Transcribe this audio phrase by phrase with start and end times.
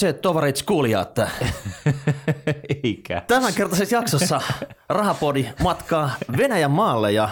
[0.00, 1.18] se, tovarits kuulijat.
[2.84, 3.22] Eikä.
[3.26, 4.40] Tämänkertaisessa jaksossa
[4.88, 7.28] Rahapodi matkaa Venäjän maalle ja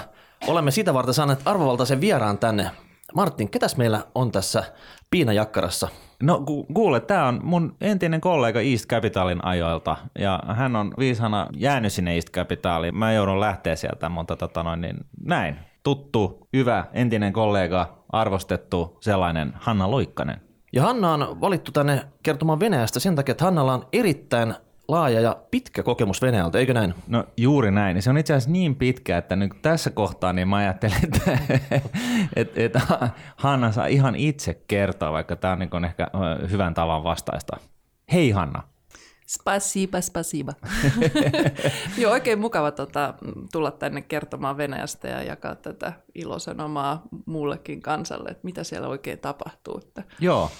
[0.47, 2.71] olemme sitä varten saaneet arvovaltaisen vieraan tänne.
[3.15, 4.65] Martin, ketäs meillä on tässä
[5.11, 5.89] piinajakkarassa?
[6.23, 11.47] No ku- kuule, tämä on mun entinen kollega East Capitalin ajoilta ja hän on viisana
[11.57, 12.97] jäänyt sinne East Capitaliin.
[12.97, 15.57] Mä joudun lähteä sieltä, mutta tota noin, niin näin.
[15.83, 20.48] Tuttu, hyvä, entinen kollega, arvostettu sellainen Hanna Loikkanen.
[20.73, 24.55] Ja Hanna on valittu tänne kertomaan Venäjästä sen takia, että Hannalla on erittäin
[24.89, 26.95] laaja ja pitkä kokemus Venäjältä, eikö näin?
[27.07, 28.03] No juuri näin.
[28.03, 31.39] Se on itse asiassa niin pitkä, että nyt tässä kohtaa niin mä ajattelen, että,
[32.37, 32.81] että, että
[33.37, 36.11] Hanna saa ihan itse kertoa, vaikka tämä on niin ehkä
[36.51, 37.57] hyvän tavan vastaista.
[38.13, 38.63] Hei Hanna.
[39.29, 40.53] Spasiba, spasiba.
[41.99, 43.15] Joo, oikein mukava tota,
[43.53, 49.81] tulla tänne kertomaan Venäjästä ja jakaa tätä ilosanomaa muullekin kansalle, että mitä siellä oikein tapahtuu.
[49.85, 50.03] Että...
[50.21, 50.51] Joo,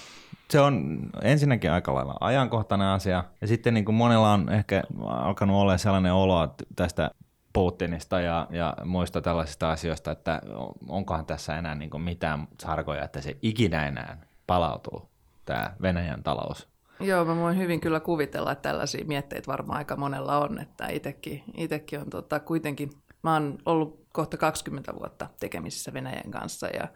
[0.49, 3.23] se on ensinnäkin aika lailla ajankohtainen asia.
[3.41, 7.11] Ja sitten niin kuin monella on ehkä alkanut olla sellainen olo tästä
[7.53, 10.41] Putinista ja, ja muista tällaisista asioista, että
[10.87, 15.09] onkohan tässä enää niin kuin mitään sarkoja, että se ikinä enää palautuu,
[15.45, 16.68] tämä Venäjän talous.
[16.99, 21.43] Joo, mä voin hyvin kyllä kuvitella, että tällaisia mietteitä varmaan aika monella on, että itsekin,
[21.57, 22.89] itsekin on tota, kuitenkin,
[23.23, 26.87] mä oon ollut kohta 20 vuotta tekemisissä Venäjän kanssa ja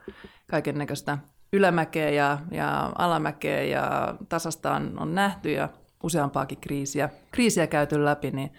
[0.50, 1.18] kaiken näköistä
[1.54, 5.70] ylämäkeä ja, ja alamäkeä ja tasastaan on nähty ja
[6.04, 8.54] useampaakin kriisiä, kriisiä käyty läpi, niin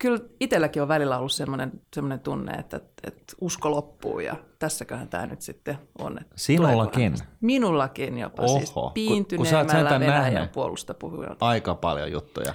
[0.00, 5.26] kyllä itselläkin on välillä ollut semmoinen, semmoinen tunne, että, että usko loppuu ja tässäköhän tämä
[5.26, 6.18] nyt sitten on.
[6.20, 7.14] Että Sinullakin?
[7.40, 8.58] Minullakin jopa, Oho.
[8.58, 11.46] siis piintyneemmällä Venäjän puolusta puhujalta.
[11.46, 12.54] Aika paljon juttuja.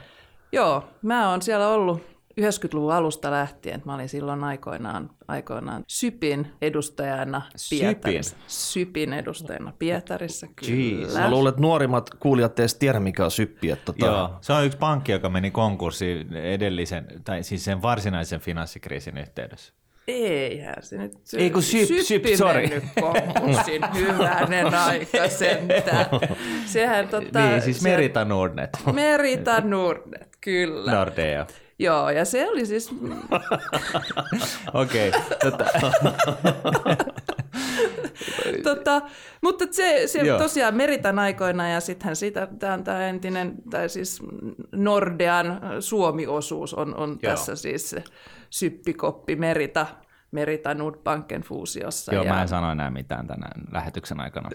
[0.51, 7.41] Joo, mä oon siellä ollut 90-luvun alusta lähtien, mä olin silloin aikoinaan, aikoinaan Sypin edustajana
[7.69, 8.35] Pietarissa.
[8.35, 8.45] Sypin?
[8.47, 10.73] Sypin edustajana Pietarissa, kyllä.
[10.75, 11.13] Jeez.
[11.13, 13.71] Mä luulen, että nuorimmat kuulijat eivät tiedä, mikä on Syppi.
[13.71, 14.05] Että tota...
[14.05, 19.73] Joo, se on yksi pankki, joka meni konkurssiin edellisen, tai siis sen varsinaisen finanssikriisin yhteydessä.
[20.07, 21.13] Eihän se nyt...
[21.37, 22.81] Ei kun syp, syp, sorry.
[23.01, 26.05] konkurssin hyvänen aika sentään.
[26.65, 27.49] Sehän tota...
[27.49, 28.69] Niin, siis Merita Nordnet.
[28.93, 30.91] Merita Nordnet, kyllä.
[30.91, 31.45] Nordea.
[31.79, 32.95] Joo, ja se oli siis...
[34.73, 35.11] Okei.
[35.43, 35.65] Tota.
[38.63, 39.01] tota,
[39.41, 44.23] mutta se, se tosiaan Meritan aikoina ja sittenhän siitä tämä, entinen, tai siis
[44.71, 47.95] Nordean Suomi-osuus on, on tässä siis
[48.49, 49.85] syppikoppi Merita,
[50.31, 52.15] Merita Nordbanken fuusiossa.
[52.15, 52.33] Joo, ja...
[52.33, 54.49] mä en sano enää mitään tänä lähetyksen aikana.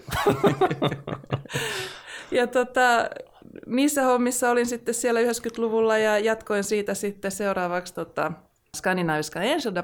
[2.31, 3.09] ja tota,
[3.67, 8.31] niissä hommissa olin sitten siellä 90-luvulla ja jatkoin siitä sitten seuraavaksi tota,
[8.77, 9.83] Skandinaaviska Enskilda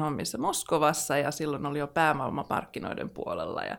[0.00, 3.76] hommissa Moskovassa ja silloin oli jo päämaailmamarkkinoiden puolella ja,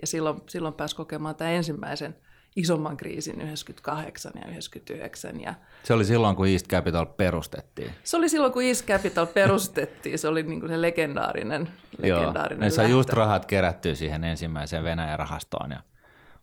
[0.00, 2.16] ja silloin, silloin pääsi kokemaan tämän ensimmäisen
[2.56, 5.40] isomman kriisin 98 ja 99.
[5.40, 7.90] Ja se oli silloin, kun East Capital perustettiin.
[8.04, 10.18] Se oli silloin, kun East Capital perustettiin.
[10.18, 14.84] Se oli niin kuin se legendaarinen, legendaarinen Joo, ne sai just rahat kerättyä siihen ensimmäiseen
[14.84, 15.80] Venäjän rahastoon ja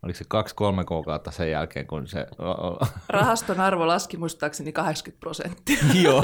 [0.08, 2.28] oliko se kaksi-kolme kuukautta sen jälkeen, kun se...
[3.10, 5.78] Rahaston arvo laski muistaakseni 80 prosenttia.
[6.04, 6.24] Joo,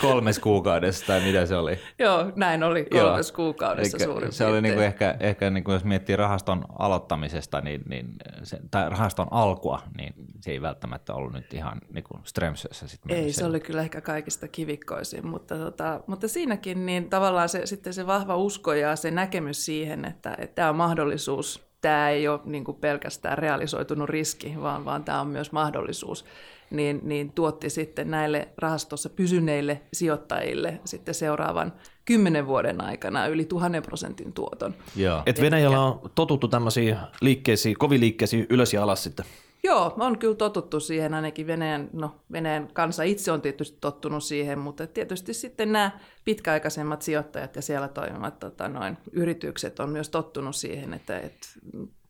[0.00, 1.78] kolmes kuukaudessa tai mitä se oli.
[1.98, 3.36] Joo, näin oli kolmes Joo.
[3.36, 8.06] kuukaudessa Eikä, suurin Se oli niinku ehkä, ehkä niinku, jos miettii rahaston aloittamisesta niin, niin
[8.42, 12.88] se, tai rahaston alkua, niin se ei välttämättä ollut nyt ihan niinku Strömsössä.
[12.88, 17.66] Sit ei, se oli kyllä ehkä kaikista kivikkoisin, mutta, tota, mutta siinäkin niin tavallaan se,
[17.66, 22.28] sitten se vahva usko ja se näkemys siihen, että, että tämä on mahdollisuus tämä ei
[22.28, 26.24] ole niin kuin pelkästään realisoitunut riski, vaan, vaan tämä on myös mahdollisuus,
[26.70, 31.72] niin, niin tuotti sitten näille rahastossa pysyneille sijoittajille sitten seuraavan
[32.04, 34.74] kymmenen vuoden aikana yli tuhannen prosentin tuoton.
[34.96, 35.22] Joo.
[35.26, 39.26] Et Venäjällä on totuttu tämmöisiin liikkeisiin, kovin liikkeisiin ylös ja alas sitten.
[39.62, 44.58] Joo, on kyllä totuttu siihen, ainakin Venäjän, no, Venäjän kansa itse on tietysti tottunut siihen,
[44.58, 45.90] mutta tietysti sitten nämä
[46.24, 51.48] pitkäaikaisemmat sijoittajat ja siellä toimivat tota, noin, yritykset on myös tottunut siihen, että, että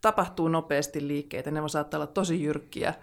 [0.01, 2.95] tapahtuu nopeasti liikkeitä, ne saattaa olla tosi jyrkkiä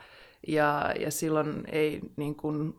[0.48, 2.74] ja, ja silloin ei niin kuin,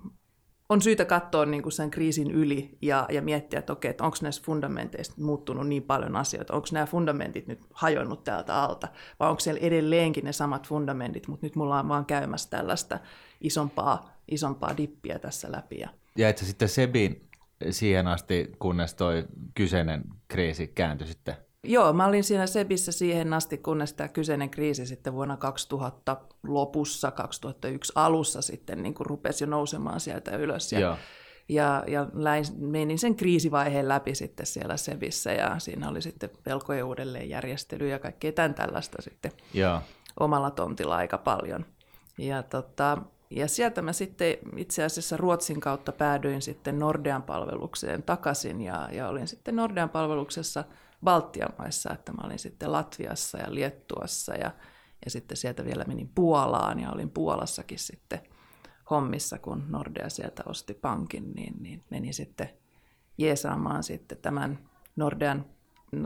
[0.68, 4.16] on syytä katsoa niin kuin sen kriisin yli ja, ja miettiä, että okei, että onko
[4.22, 8.88] näissä fundamenteista muuttunut niin paljon asioita, onko nämä fundamentit nyt hajonnut täältä alta,
[9.20, 12.98] vai onko siellä edelleenkin ne samat fundamentit, mutta nyt mulla on vaan käymässä tällaista
[13.40, 15.80] isompaa, isompaa dippiä tässä läpi.
[16.18, 17.28] Ja että sitten Sebin
[17.70, 19.24] siihen asti, kunnes toi
[19.54, 24.86] kyseinen kriisi kääntyi sitten Joo, mä olin siinä Sebissä siihen asti, kunnes tämä kyseinen kriisi
[24.86, 26.16] sitten vuonna 2000
[26.46, 30.72] lopussa, 2001 alussa sitten niin kuin rupesi jo nousemaan sieltä ylös.
[30.72, 30.96] Ja,
[31.48, 36.84] ja, ja läin, menin sen kriisivaiheen läpi sitten siellä Sebissä ja siinä oli sitten velkojen
[36.84, 39.80] uudelleenjärjestely ja kaikkea tämän tällaista sitten Joo.
[40.20, 41.66] omalla tontilla aika paljon.
[42.18, 42.98] Ja, tota,
[43.30, 49.08] ja sieltä mä sitten itse asiassa Ruotsin kautta päädyin sitten Nordean palvelukseen takaisin ja, ja
[49.08, 50.64] olin sitten Nordean palveluksessa
[51.04, 54.50] Baltian maissa, että mä olin sitten Latviassa ja Liettuassa ja,
[55.04, 58.20] ja sitten sieltä vielä menin Puolaan ja olin Puolassakin sitten
[58.90, 62.50] hommissa, kun Nordea sieltä osti pankin, niin, niin menin sitten
[63.18, 64.58] jeesaamaan sitten tämän
[64.96, 65.44] Nordean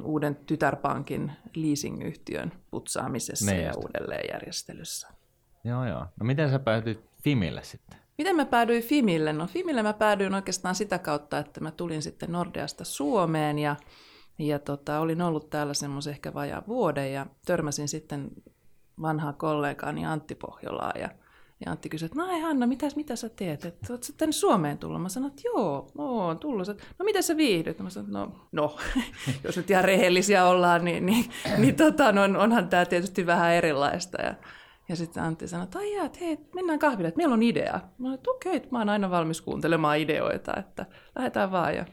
[0.02, 5.08] uuden tytärpankin leasingyhtiön putsaamisessa Niin ja uudelleenjärjestelyssä.
[5.64, 6.06] Joo, joo.
[6.20, 7.98] No miten sä päädyit Fimille sitten?
[8.18, 9.32] Miten mä päädyin Fimille?
[9.32, 13.76] No Fimille mä päädyin oikeastaan sitä kautta, että mä tulin sitten Nordeasta Suomeen ja,
[14.42, 18.30] ja tota, olin ollut täällä semmoisen ehkä vajaa vuoden ja törmäsin sitten
[19.02, 21.08] vanhaa kollegaani Antti Pohjolaa ja,
[21.64, 23.64] ja Antti kysyi, että no Hanna, mitä, mitä sä teet?
[23.64, 25.02] Että oot sä tänne Suomeen tullut?
[25.02, 26.66] Mä sanoin, että joo, oon tullut.
[26.66, 27.78] Sä, no miten sä viihdyt?
[27.78, 28.76] Mä sanoin, no, no
[29.44, 31.24] jos nyt ihan rehellisiä ollaan, niin, niin,
[31.58, 34.22] niin tota, no, onhan tämä tietysti vähän erilaista.
[34.22, 34.34] Ja,
[34.88, 37.72] ja sitten Antti sanoi, että jaa, että hei, mennään kahville, että meillä on idea.
[37.72, 40.86] Mä sanoin, että okei, että mä oon aina valmis kuuntelemaan ideoita, että
[41.16, 41.76] lähdetään vaan.
[41.76, 41.84] Ja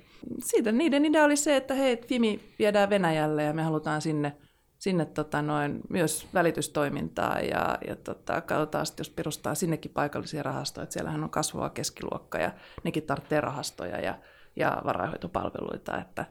[0.43, 4.37] siitä niiden idea oli se, että hei, Fimi viedään Venäjälle ja me halutaan sinne,
[4.77, 10.83] sinne tota noin, myös välitystoimintaa ja, ja tota, katsotaan sitten, jos perustaa sinnekin paikallisia rahastoja,
[10.83, 12.51] että siellähän on kasvava keskiluokka ja
[12.83, 14.17] nekin tarvitsee rahastoja ja,
[14.55, 16.25] ja varainhoitopalveluita, että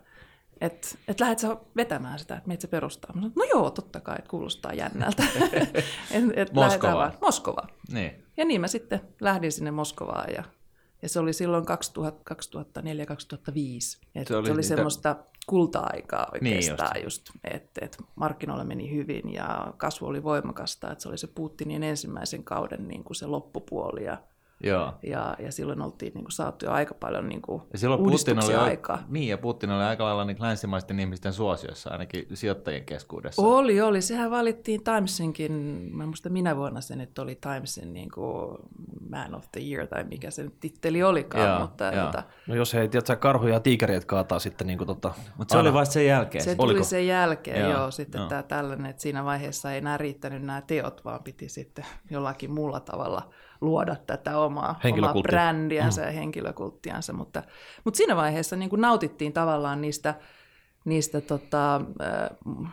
[0.60, 3.10] et, et lähdet sä vetämään sitä, että meitä se perustaa.
[3.14, 5.22] Mä sanoin, no joo, totta kai, että kuulostaa jännältä.
[6.10, 6.96] et, et Moskovaan.
[6.96, 7.68] vaan- Moskovaan.
[7.92, 8.24] Niin.
[8.36, 10.44] Ja niin mä sitten lähdin sinne Moskovaan ja,
[11.02, 12.34] ja se oli silloin 2000, 2004-2005.
[14.14, 15.16] Et Se se oli oli, se oli niitä- semmoista
[15.46, 20.92] kulta-aikaa Niin oikeastaan niin just, että et markkinoilla meni hyvin ja kasvu oli voimakasta.
[20.92, 24.16] Et se oli se Putinin ensimmäisen kauden niin kuin se loppupuoli ja,
[24.62, 24.94] Joo.
[25.02, 28.44] ja, ja silloin oltiin niin kuin saatu jo aika paljon niin kuin Ja silloin Putin
[28.44, 29.02] oli, aikaa.
[29.08, 33.42] Niin, ja Putin oli aika lailla niin länsimaisten ihmisten suosiossa, ainakin sijoittajien keskuudessa.
[33.42, 34.02] Oli, oli.
[34.02, 35.52] Sehän valittiin Timesinkin,
[35.92, 38.56] mä muista minä vuonna se nyt oli Timesin niin kuin
[39.10, 42.06] Man of the Year tai mikä se nyt titteli olikaan, Joo, mutta joo.
[42.06, 45.58] tota, No jos ei, tiedätkö, karhuja ja tiikereitä kaataa sitten niin kuin tota, Mutta se
[45.58, 46.44] oli vasta sen jälkeen.
[46.44, 46.56] Se Se...
[46.56, 48.28] tuli sen jälkeen, Joo, joo, sitten joo.
[48.28, 52.80] tämä tällainen, että siinä vaiheessa ei enää riittänyt nämä teot, vaan piti sitten jollakin muulla
[52.80, 55.28] tavalla luoda tätä omaa, omaa Henkilökulttia.
[55.30, 57.42] brändiänsä ja henkilökulttiansa, mutta,
[57.84, 60.14] mutta siinä vaiheessa niin kuin nautittiin tavallaan niistä,
[60.84, 62.72] niistä tota, äh,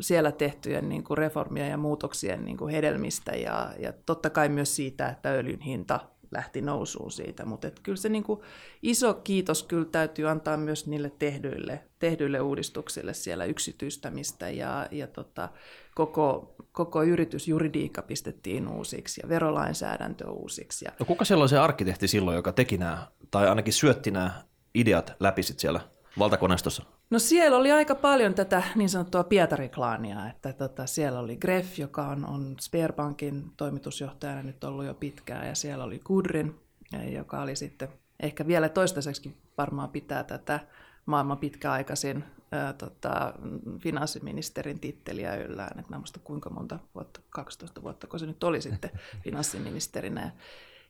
[0.00, 4.76] siellä tehtyjen niin kuin reformien ja muutoksien niin kuin hedelmistä ja, ja totta kai myös
[4.76, 6.00] siitä, että öljyn hinta
[6.34, 8.40] lähti nousuun siitä, mutta et kyllä se niin kuin
[8.82, 15.48] iso kiitos kyllä täytyy antaa myös niille tehdyille, tehdyille uudistuksille siellä yksityistämistä ja, ja tota,
[15.94, 20.84] koko, koko yritysjuridiikka pistettiin uusiksi ja verolainsäädäntö uusiksi.
[20.84, 24.42] Ja No kuka siellä oli se arkkitehti silloin, joka teki nämä, tai ainakin syötti nämä
[24.74, 25.80] ideat läpi sit siellä
[26.18, 26.82] valtakoneistossa?
[27.14, 32.06] No siellä oli aika paljon tätä niin sanottua Pietari-klaania, että tota, siellä oli Greff, joka
[32.06, 36.60] on, on Sperbankin toimitusjohtajana nyt ollut jo pitkään, ja siellä oli Kudrin,
[36.92, 37.88] eh, joka oli sitten
[38.20, 40.60] ehkä vielä toistaiseksi varmaan pitää tätä
[41.06, 43.34] maailman pitkäaikaisin ää, tota,
[43.78, 48.60] finanssiministerin titteliä yllään, että mä muista kuinka monta vuotta, 12 vuotta, kun se nyt oli
[48.60, 48.90] sitten
[49.24, 50.30] finanssiministerinä.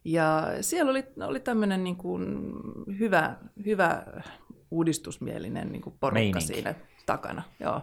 [0.04, 2.52] Ja siellä oli, oli tämmöinen niin kuin
[2.98, 4.02] hyvä, hyvä
[4.70, 6.40] uudistusmielinen niin kuin porukka Meininki.
[6.40, 6.74] siinä
[7.06, 7.42] takana.
[7.60, 7.82] Joo.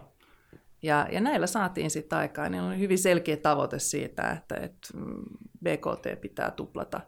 [0.82, 2.52] Ja, ja näillä saatiin sitten aikaan.
[2.52, 5.22] Niin oli hyvin selkeä tavoite siitä, että, että mm,
[5.64, 7.00] BKT pitää tuplata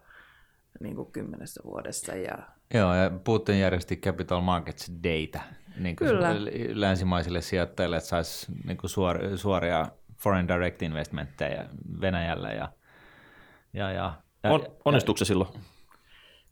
[0.80, 2.14] niin kuin kymmenessä vuodessa.
[2.14, 2.38] Ja,
[2.74, 5.44] Joo, ja Putin järjesti Capital Markets Data
[5.78, 6.34] niin kuin Kyllä.
[6.72, 11.64] länsimaisille sijoittajille, että saisi niin kuin suor, suoria foreign direct investmentteja
[12.00, 12.54] Venäjälle.
[12.54, 12.72] Ja,
[13.72, 14.14] ja, ja, ja,
[14.44, 15.50] On, onnistuiko se silloin?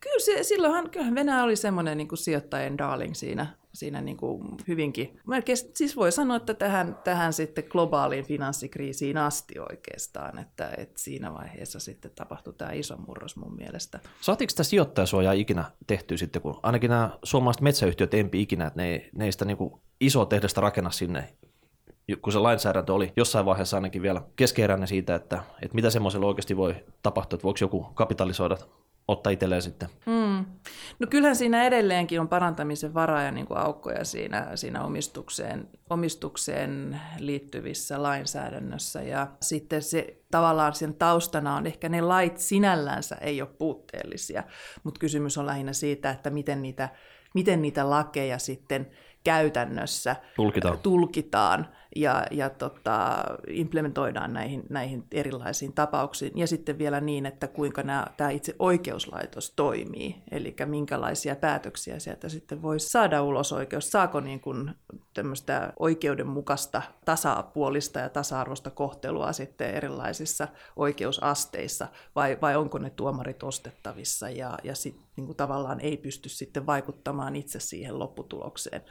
[0.01, 4.43] Kyllä se, silloinhan kyllähän Venäjä oli semmoinen niin kuin sijoittajien darling siinä, siinä niin kuin
[4.69, 5.21] hyvinkin.
[5.27, 11.35] Melkein, siis voi sanoa, että tähän, tähän sitten globaaliin finanssikriisiin asti oikeastaan, että, että siinä
[11.35, 14.01] vaiheessa sitten tapahtui tämä iso murros mun mielestä.
[14.21, 18.89] Saatiinko sitä sijoittajasuojaa ikinä tehtyä sitten, kun ainakin nämä suomalaiset metsäyhtiöt empi ikinä, että ne
[18.89, 21.35] ei, ne ei sitä niin kuin isoa tehdasta rakenna sinne,
[22.23, 26.57] kun se lainsäädäntö oli jossain vaiheessa ainakin vielä keskeeräinen siitä, että, että mitä semmoisella oikeasti
[26.57, 28.57] voi tapahtua, että voiko joku kapitalisoida,
[29.09, 29.89] ottaa itselleen sitten.
[30.07, 30.45] Mm.
[30.99, 37.01] No kyllähän siinä edelleenkin on parantamisen varaa ja niin kuin aukkoja siinä, siinä omistukseen, omistukseen
[37.19, 39.03] liittyvissä lainsäädännössä.
[39.03, 44.43] Ja sitten se tavallaan sen taustana on ehkä ne lait sinällänsä ei ole puutteellisia,
[44.85, 46.89] mutta kysymys on lähinnä siitä, että miten niitä,
[47.35, 48.91] miten niitä lakeja sitten
[49.25, 50.79] käytännössä Tulkitaan.
[50.79, 56.33] tulkitaan ja, ja tota, implementoidaan näihin, näihin erilaisiin tapauksiin.
[56.39, 62.29] Ja sitten vielä niin, että kuinka nämä, tämä itse oikeuslaitos toimii, eli minkälaisia päätöksiä sieltä
[62.29, 63.91] sitten voisi saada ulos oikeus.
[63.91, 64.71] Saako niin kuin
[65.15, 74.31] tämmöistä oikeudenmukaista, tasapuolista ja tasa-arvoista kohtelua sitten erilaisissa oikeusasteissa, vai, vai onko ne tuomarit ostettavissa
[74.31, 78.83] ja, ja sit, niin tavallaan ei pysty sitten vaikuttamaan itse siihen lopputulokseen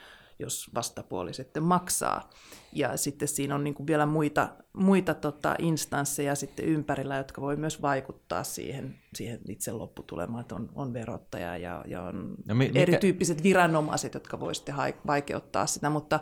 [0.42, 2.30] jos vastapuoli sitten maksaa.
[2.74, 7.56] Ja sitten siinä on niin kuin vielä muita, muita tota instansseja sitten ympärillä, jotka voi
[7.56, 12.72] myös vaikuttaa siihen, siihen itse lopputulemaan, että on, on verottaja ja, ja on no mi-
[12.76, 14.76] erityyppiset viranomaiset, jotka voi sitten
[15.08, 16.20] vaikeuttaa sitä, mutta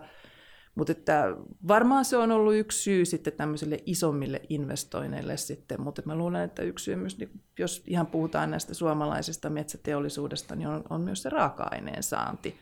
[0.76, 1.36] mutta että
[1.68, 6.62] varmaan se on ollut yksi syy sitten tämmöisille isommille investoinneille sitten, mutta mä luulen, että
[6.62, 11.30] yksi syy myös, niin jos ihan puhutaan näistä suomalaisesta metsäteollisuudesta, niin on, on myös se
[11.30, 12.60] raaka-aineen saanti.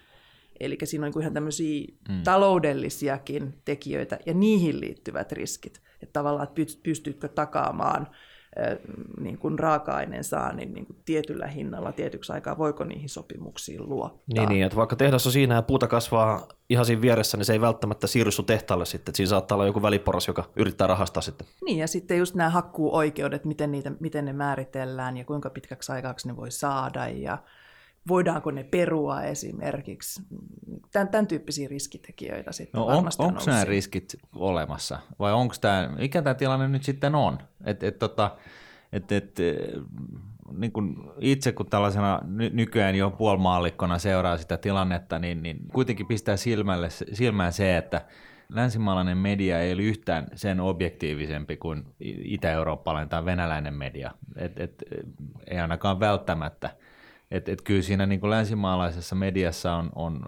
[0.59, 2.23] Eli siinä on niin ihan tämmöisiä mm.
[2.23, 5.81] taloudellisiakin tekijöitä ja niihin liittyvät riskit.
[6.03, 8.07] Että tavallaan, että pystytkö takaamaan
[9.21, 14.21] niin kuin raaka-aineen saannin niin kuin tietyllä hinnalla tietyksi aikaa, voiko niihin sopimuksiin luottaa.
[14.33, 17.53] Niin, niin, että vaikka tehdas on siinä ja puuta kasvaa ihan siinä vieressä, niin se
[17.53, 21.21] ei välttämättä siirry sun tehtaalle sitten, että siinä saattaa olla joku väliporas, joka yrittää rahastaa
[21.21, 21.47] sitten.
[21.65, 26.27] Niin, ja sitten just nämä hakkuuoikeudet, miten, niitä, miten ne määritellään ja kuinka pitkäksi aikaaksi
[26.27, 27.37] ne voi saada ja
[28.07, 30.21] voidaanko ne perua esimerkiksi.
[30.91, 35.89] Tämän, tämän tyyppisiä riskitekijöitä sitten no, varmasti on, Onko nämä riskit olemassa vai onko tämä,
[35.97, 37.37] mikä tämä tilanne nyt sitten on?
[37.65, 38.37] Et, et, tota,
[38.93, 39.37] et, et,
[40.57, 42.21] niin kun itse kun tällaisena
[42.51, 48.05] nykyään jo puolmaallikkona seuraa sitä tilannetta, niin, niin kuitenkin pistää silmälle, silmään se, että
[48.49, 51.83] länsimaalainen media ei ole yhtään sen objektiivisempi kuin
[52.23, 54.11] itä-eurooppalainen tai venäläinen media.
[54.35, 54.83] Et, et,
[55.47, 56.69] ei ainakaan välttämättä–
[57.31, 60.25] et, et kyllä siinä niin kuin länsimaalaisessa mediassa on, on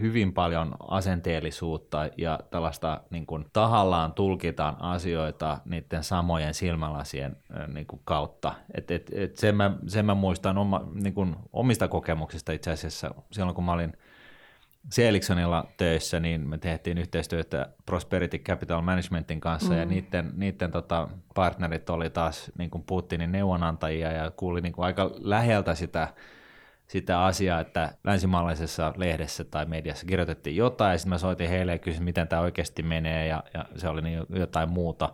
[0.00, 7.36] hyvin paljon asenteellisuutta ja tällaista niin kuin tahallaan tulkitaan asioita niiden samojen silmälasien
[7.74, 8.52] niin kuin kautta.
[8.74, 13.14] Et, et, et sen, mä, sen mä muistan oma, niin kuin omista kokemuksista itse asiassa
[13.32, 13.92] silloin, kun mä olin
[14.88, 19.78] Seeliksonilla töissä, niin me tehtiin yhteistyötä Prosperity Capital Managementin kanssa mm.
[19.78, 24.86] ja niiden, niiden tota, partnerit oli taas niin kuin Putinin neuvonantajia ja kuuli niin kuin
[24.86, 26.08] aika läheltä sitä
[26.90, 31.78] sitä asiaa, että länsimaalaisessa lehdessä tai mediassa kirjoitettiin jotain, ja sitten mä soitin heille ja
[31.78, 35.12] kysyin, miten tämä oikeasti menee, ja, ja se oli niin jotain muuta.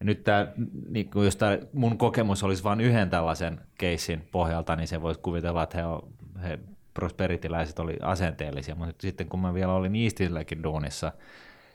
[0.00, 0.46] Ja nyt tämä,
[0.88, 5.62] niin jos tämä mun kokemus olisi vain yhden tällaisen keissin pohjalta, niin se voisi kuvitella,
[5.62, 6.08] että he, on,
[6.42, 6.58] he
[6.94, 11.12] prosperitiläiset oli asenteellisia, mutta sitten kun mä vielä olin Eastilläkin duunissa,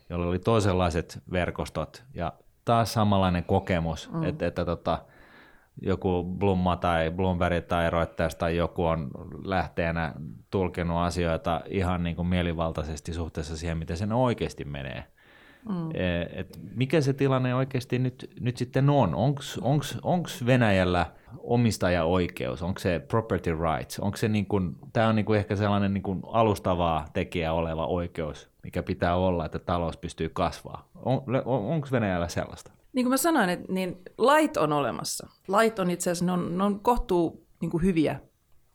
[0.10, 2.34] jolla oli toisenlaiset verkostot ja
[2.66, 4.24] taas samanlainen kokemus, mm.
[4.24, 5.00] että, että tota,
[5.82, 9.12] joku Blumma tai Bloomberg tai Reuters tai joku on
[9.44, 10.14] lähteenä
[10.52, 15.04] tulkinut asioita ihan niin kuin mielivaltaisesti suhteessa siihen, miten se oikeasti menee.
[15.70, 15.90] Mm.
[15.94, 19.16] E, et mikä se tilanne oikeasti nyt, nyt sitten on?
[20.04, 21.06] Onko Venäjällä
[21.40, 22.62] omistajaoikeus?
[22.62, 24.00] Onko se property rights?
[24.00, 27.86] Onko se niin kuin, tämä on niin kuin ehkä sellainen niin kuin alustavaa tekijä oleva
[27.86, 30.88] oikeus, mikä pitää olla, että talous pystyy kasvaa?
[30.96, 32.77] On, on, onko Venäjällä sellaista?
[32.98, 35.30] Niin kuin mä sanoin, että niin lait on olemassa.
[35.48, 38.20] Lait on itse asiassa, ne on, ne on kohtuu niin kuin hyviä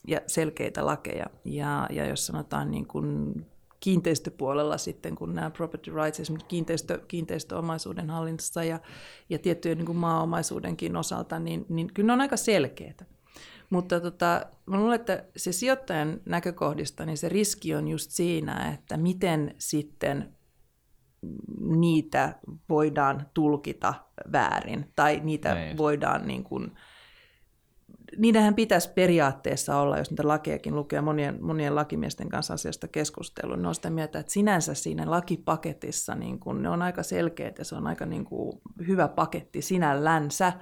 [0.09, 1.27] ja selkeitä lakeja.
[1.45, 3.35] Ja, ja jos sanotaan niin kuin
[3.81, 8.81] kiinteistöpuolella sitten, kun nämä property rights, esimerkiksi kiinteistö, kiinteistöomaisuuden hallinnassa ja,
[9.29, 13.05] ja tiettyjen niin kuin maaomaisuudenkin osalta, niin, niin kyllä ne on aika selkeitä.
[13.71, 18.97] Mutta tota, mä luulen, että se sijoittajan näkökohdista, niin se riski on just siinä, että
[18.97, 20.35] miten sitten
[21.61, 22.35] niitä
[22.69, 23.95] voidaan tulkita
[24.33, 25.77] väärin tai niitä Nein.
[25.77, 26.73] voidaan niin kuin,
[28.17, 33.67] niidenhän pitäisi periaatteessa olla, jos niitä lakejakin lukee monien, monien lakimiesten kanssa asiasta keskustelua, niin
[33.67, 37.75] on sitä mieltä, että sinänsä siinä lakipaketissa niin kun ne on aika selkeät ja se
[37.75, 40.53] on aika niin kuin hyvä paketti sinällänsä,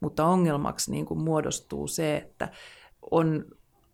[0.00, 2.48] mutta ongelmaksi niin kuin muodostuu se, että
[3.10, 3.44] on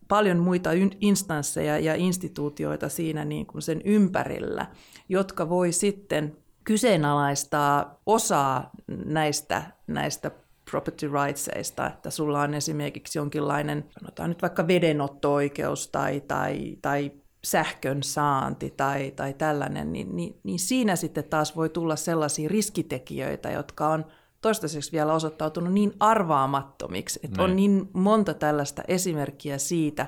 [0.07, 0.69] paljon muita
[1.01, 4.65] instansseja ja instituutioita siinä niin kuin sen ympärillä,
[5.09, 8.69] jotka voi sitten kyseenalaistaa osaa
[9.05, 10.31] näistä, näistä
[10.71, 17.11] property rightsista, että sulla on esimerkiksi jonkinlainen, sanotaan nyt vaikka vedenotto-oikeus tai, tai, tai
[17.43, 23.51] sähkön saanti tai, tai tällainen, niin, niin, niin siinä sitten taas voi tulla sellaisia riskitekijöitä,
[23.51, 24.05] jotka on
[24.45, 27.49] toistaiseksi vielä osoittautunut niin arvaamattomiksi, että Näin.
[27.49, 30.07] on niin monta tällaista esimerkkiä siitä,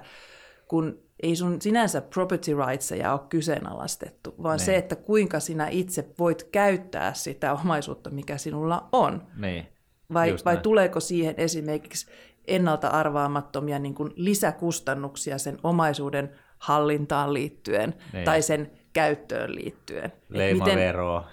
[0.68, 4.66] kun ei sun sinänsä property rightseja ole kyseenalaistettu, vaan Niin.
[4.66, 9.28] se, että kuinka sinä itse voit käyttää sitä omaisuutta, mikä sinulla on.
[9.36, 9.68] Niin.
[10.14, 12.12] Vai, vai tuleeko siihen esimerkiksi
[12.48, 18.26] ennalta arvaamattomia niin kuin lisäkustannuksia sen omaisuuden hallintaan liittyen, niin.
[18.26, 20.12] tai sen käyttöön liittyen.
[20.30, 21.24] Leimavero,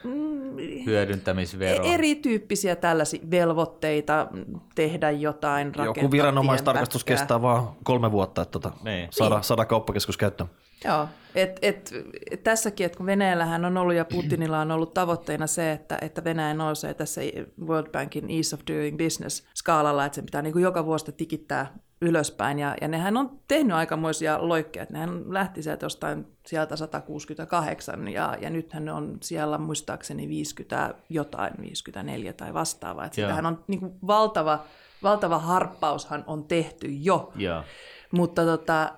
[0.87, 1.85] hyödyntämisvero.
[1.85, 4.26] E- erityyppisiä tällaisia velvoitteita
[4.75, 7.25] tehdä jotain, rakentaa Joku viranomaistarkastus tienpätkää.
[7.25, 9.09] kestää vaan kolme vuotta, että tota, Niin.
[9.11, 10.50] saada, saada kauppakeskus käyttöön.
[10.85, 11.92] Joo, et, et,
[12.30, 16.25] et tässäkin, että kun Venäjällähän on ollut ja Putinilla on ollut tavoitteena se, että, että
[16.25, 17.21] Venäjä nousee tässä
[17.66, 21.75] World Bankin Ease of Doing Business skaalalla, että sen pitää niin kuin joka vuosi tikittää
[22.04, 22.58] ylöspäin.
[22.58, 28.50] Ja, ja nehän on tehnyt aikamoisia loikkeja, nehän lähti sieltä jostain sieltä 168 ja, ja
[28.50, 33.04] nythän ne on siellä muistaakseni 50 jotain, 54 tai vastaavaa.
[33.04, 34.64] Että sitähän on niin kuin valtava,
[35.02, 37.32] valtava harppaushan on tehty jo.
[37.37, 37.62] Joo.
[38.11, 38.92] Mutta tota,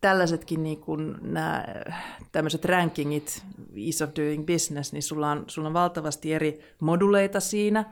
[0.00, 1.64] tällaisetkin niin kuin nämä
[2.32, 3.42] tämmöiset rankingit,
[3.86, 7.84] ease of doing business, niin sulla on, sulla on valtavasti eri moduleita siinä.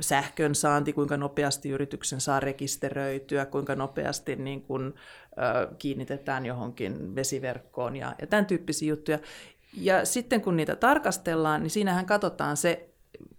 [0.00, 4.94] Sähkön saanti, kuinka nopeasti yrityksen saa rekisteröityä, kuinka nopeasti niin kuin,
[5.78, 9.18] kiinnitetään johonkin vesiverkkoon ja, ja tämän tyyppisiä juttuja.
[9.76, 12.88] Ja sitten kun niitä tarkastellaan, niin siinähän katsotaan se,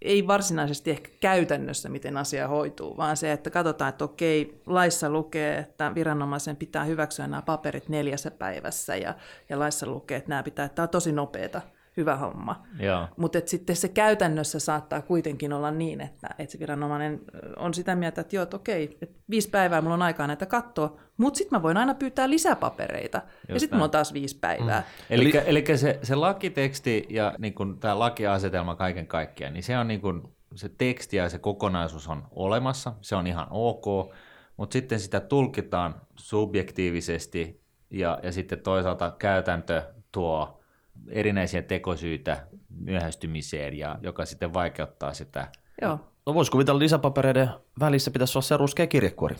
[0.02, 5.58] ei varsinaisesti ehkä käytännössä, miten asia hoituu, vaan se, että katsotaan, että okei, laissa lukee,
[5.58, 9.14] että viranomaisen pitää hyväksyä nämä paperit neljässä päivässä, ja,
[9.48, 11.62] ja laissa lukee, että nämä pitää, että tämä on tosi nopeata,
[11.96, 12.62] hyvä homma.
[12.80, 13.08] Joo.
[13.16, 17.20] Mutta sitten se käytännössä saattaa kuitenkin olla niin, että, että se viranomainen
[17.56, 20.96] on sitä mieltä, että joo, että okei, että viisi päivää mulla on aikaa näitä katsoa,
[21.16, 24.80] mutta sitten mä voin aina pyytää lisäpapereita, ja Just sitten mulla on taas viisi päivää.
[24.80, 24.86] Mm.
[25.10, 30.00] Eli, eli se, se lakiteksti ja niin tämä lakiasetelma kaiken kaikkiaan, niin se on niin
[30.00, 34.14] kun, se teksti ja se kokonaisuus on olemassa, se on ihan ok,
[34.56, 39.82] mutta sitten sitä tulkitaan subjektiivisesti ja, ja sitten toisaalta käytäntö
[40.12, 40.63] tuo
[41.08, 42.46] erinäisiä tekosyitä
[42.80, 45.48] myöhästymiseen, ja, joka sitten vaikeuttaa sitä.
[45.82, 45.98] Joo.
[46.26, 47.48] No voisi kuvitella lisäpapereiden
[47.80, 49.36] välissä pitäisi olla se ruskea kirjekuori.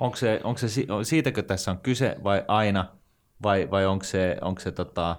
[0.00, 2.96] Onko se, onko se si- siitäkö tässä on kyse vai aina,
[3.42, 5.16] vai, vai onko se, onko se tota,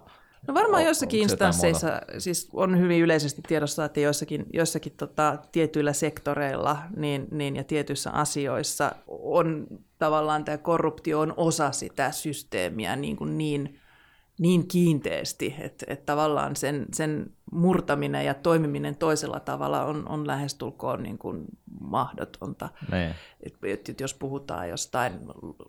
[0.48, 6.78] No varmaan joissakin instansseissa, siis on hyvin yleisesti tiedossa, että joissakin, joissakin tota, tietyillä sektoreilla
[6.96, 13.38] niin, niin, ja tietyissä asioissa on tavallaan tämä korruptio on osa sitä systeemiä niin, kuin
[13.38, 13.80] niin,
[14.40, 21.04] niin kiinteästi, että, että tavallaan sen, sen murtaminen ja toimiminen toisella tavalla on, on lähestulkoon
[21.04, 21.46] niin kuin
[21.80, 22.70] mahdotonta.
[22.92, 23.16] niin.
[23.44, 25.14] Et, et, et jos puhutaan jostain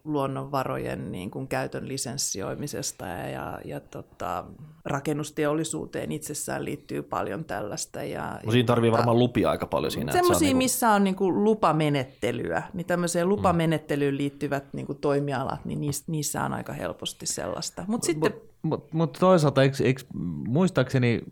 [0.04, 4.44] luonnonvarojen niin kuin käytön lisenssioimisesta ja, ja, ja tota,
[4.84, 8.02] rakennusteollisuuteen itsessään liittyy paljon tällaista.
[8.02, 10.12] Ja, No siinä tarvii varmaan lupia aika paljon siinä.
[10.12, 15.80] Semmoisia, niinku- missä on niin kuin lupamenettelyä, niin tämmöiseen lupamenettelyyn liittyvät niin kuin toimialat, niin
[16.06, 17.84] niissä, on aika helposti sellaista.
[17.86, 20.02] Mutta sitten Mutta mut toisaalta, eikö, eikö,
[20.48, 21.22] muistaakseni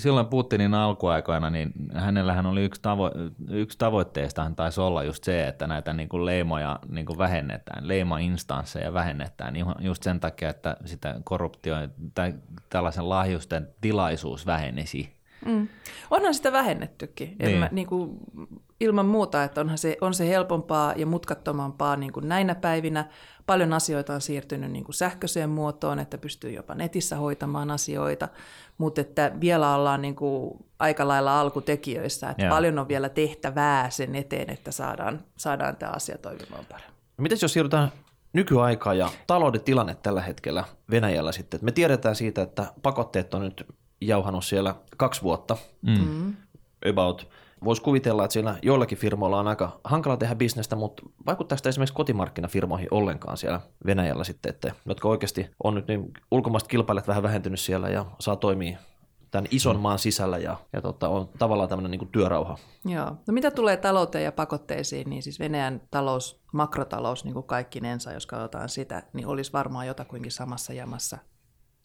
[0.00, 3.10] silloin Putinin alkuaikoina, niin hänellähän oli yksi, tavo,
[3.50, 8.92] yksi tavoitteestahan taisi olla just se, että näitä niin kuin leimoja niin kuin vähennetään, leimainstansseja
[8.92, 11.74] vähennetään niin just sen takia, että sitä korruptio
[12.14, 12.34] tai
[12.70, 15.14] tällaisen lahjusten tilaisuus vähenisi.
[15.46, 15.68] Mm.
[16.10, 17.36] Onhan sitä vähennettykin.
[17.40, 17.58] En Niin.
[17.58, 18.18] mä, niin kuin,
[18.80, 23.08] ilman muuta, että onhan se, on se helpompaa ja mutkattomampaa niin kuin näinä päivinä.
[23.46, 28.28] Paljon asioita on siirtynyt niin kuin sähköiseen muotoon, että pystyy jopa netissä hoitamaan asioita,
[28.78, 32.50] mutta että vielä ollaan niin kuin aika lailla alkutekijöissä, että Joo.
[32.54, 36.94] paljon on vielä tehtävää sen eteen, että saadaan, saadaan tämä asia toimimaan paremmin.
[37.16, 37.92] Miten jos siirrytään
[38.32, 41.60] nykyaikaan ja talouden tilanne tällä hetkellä Venäjällä sitten?
[41.62, 43.66] Me tiedetään siitä, että pakotteet on nyt
[44.00, 46.34] jauhanut siellä kaksi vuotta, Mm.
[46.90, 47.28] about.
[47.64, 51.94] Voisi kuvitella, että siellä joillakin firmoilla on aika hankala tehdä bisnestä, mutta vaikuttaako sitä esimerkiksi
[51.94, 57.60] kotimarkkinafirmoihin ollenkaan siellä Venäjällä sitten, että, jotka oikeasti on nyt niin ulkomaiset kilpailijat vähän vähentynyt
[57.60, 58.78] siellä ja saa toimia
[59.30, 62.58] tämän ison maan sisällä ja, ja tota, on tavallaan tämmöinen niin työrauha.
[62.84, 63.06] Joo.
[63.26, 68.26] No mitä tulee talouteen ja pakotteisiin, niin siis Venäjän talous, makrotalous niin kuin kaikkinensa, jos
[68.26, 71.18] katsotaan sitä, niin olisi varmaan jotakuinkin samassa jamassa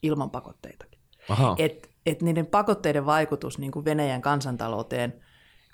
[0.03, 0.99] ilman pakotteitakin.
[1.29, 1.55] Aha.
[1.58, 5.21] Et, et niiden pakotteiden vaikutus niin kuin Venäjän kansantalouteen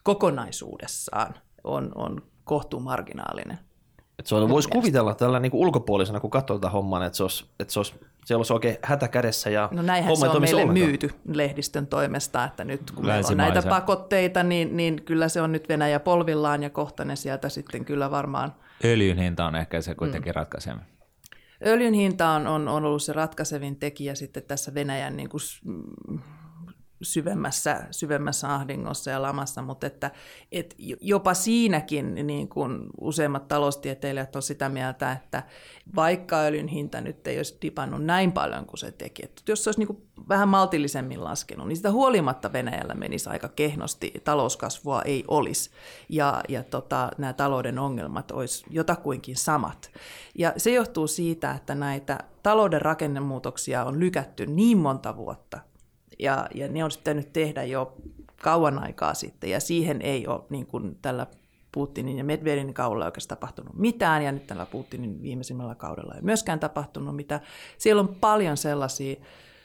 [0.05, 3.59] kokonaisuudessaan on, on kohtuu marginaalinen.
[4.19, 7.45] Et se on, voisi kuvitella tällä niin ulkopuolisena, kun katsoo tätä hommaa, että se olisi,
[7.59, 7.93] että se olisi,
[8.25, 10.89] siellä olisi oikein hätä kädessä ja No näinhän homma se on meille ollenkaan.
[10.89, 15.51] myyty lehdistön toimesta, että nyt kun meillä on näitä pakotteita, niin, niin kyllä se on
[15.51, 19.95] nyt Venäjä polvillaan ja kohta ne sieltä sitten kyllä varmaan Öljyn hinta on ehkä se
[19.95, 20.35] kuitenkin mm.
[20.35, 20.81] ratkaisema.
[21.65, 26.19] Öljyn hinta on, on, on ollut se ratkaisevin tekijä sitten tässä Venäjän niin kuin, mm,
[27.01, 30.11] syvemmässä, syvemmässä ahdingossa ja lamassa, mutta että,
[30.51, 35.43] et jopa siinäkin niin kuin useimmat taloustieteilijät on sitä mieltä, että
[35.95, 39.69] vaikka öljyn hinta nyt ei olisi dipannut näin paljon kuin se teki, että jos se
[39.69, 45.23] olisi niin kuin vähän maltillisemmin laskenut, niin sitä huolimatta Venäjällä menisi aika kehnosti, talouskasvua ei
[45.27, 45.69] olisi
[46.09, 49.91] ja, ja tota, nämä talouden ongelmat olisi jotakuinkin samat.
[50.35, 55.59] Ja se johtuu siitä, että näitä talouden rakennemuutoksia on lykätty niin monta vuotta,
[56.19, 57.97] ja, ja ne on pitänyt tehdä jo
[58.41, 61.27] kauan aikaa sitten, ja siihen ei ole niin kuin tällä
[61.71, 66.59] Putinin ja Medvedevin kaudella oikeastaan tapahtunut mitään, ja nyt tällä Putinin viimeisimmällä kaudella ei myöskään
[66.59, 67.41] tapahtunut mitään.
[67.77, 69.15] Siellä on paljon sellaisia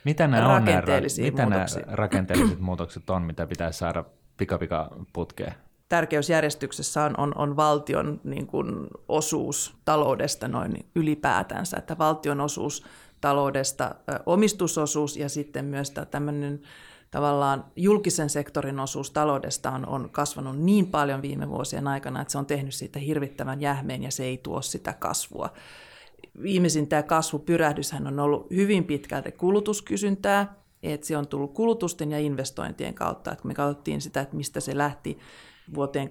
[0.04, 1.78] mitä nämä rakenteellisia on, nämä, muutoksia.
[1.78, 4.04] Mitä nämä rakenteelliset muutokset on, mitä pitäisi saada
[4.36, 5.54] pikapika putkeen?
[5.90, 12.84] tärkeysjärjestyksessä on, on, on valtion niin kuin, osuus taloudesta noin ylipäätänsä, että valtion osuus
[13.20, 13.94] taloudesta,
[14.26, 16.60] omistusosuus ja sitten myös tämmöinen
[17.10, 22.38] tavallaan julkisen sektorin osuus taloudesta on, on kasvanut niin paljon viime vuosien aikana, että se
[22.38, 25.52] on tehnyt siitä hirvittävän jähmeen ja se ei tuo sitä kasvua.
[26.42, 32.94] Viimeisin tämä kasvupyrähdyshän on ollut hyvin pitkälti kulutuskysyntää, että se on tullut kulutusten ja investointien
[32.94, 35.18] kautta, että kun me katsottiin sitä, että mistä se lähti
[35.74, 36.10] vuoteen 2008-2009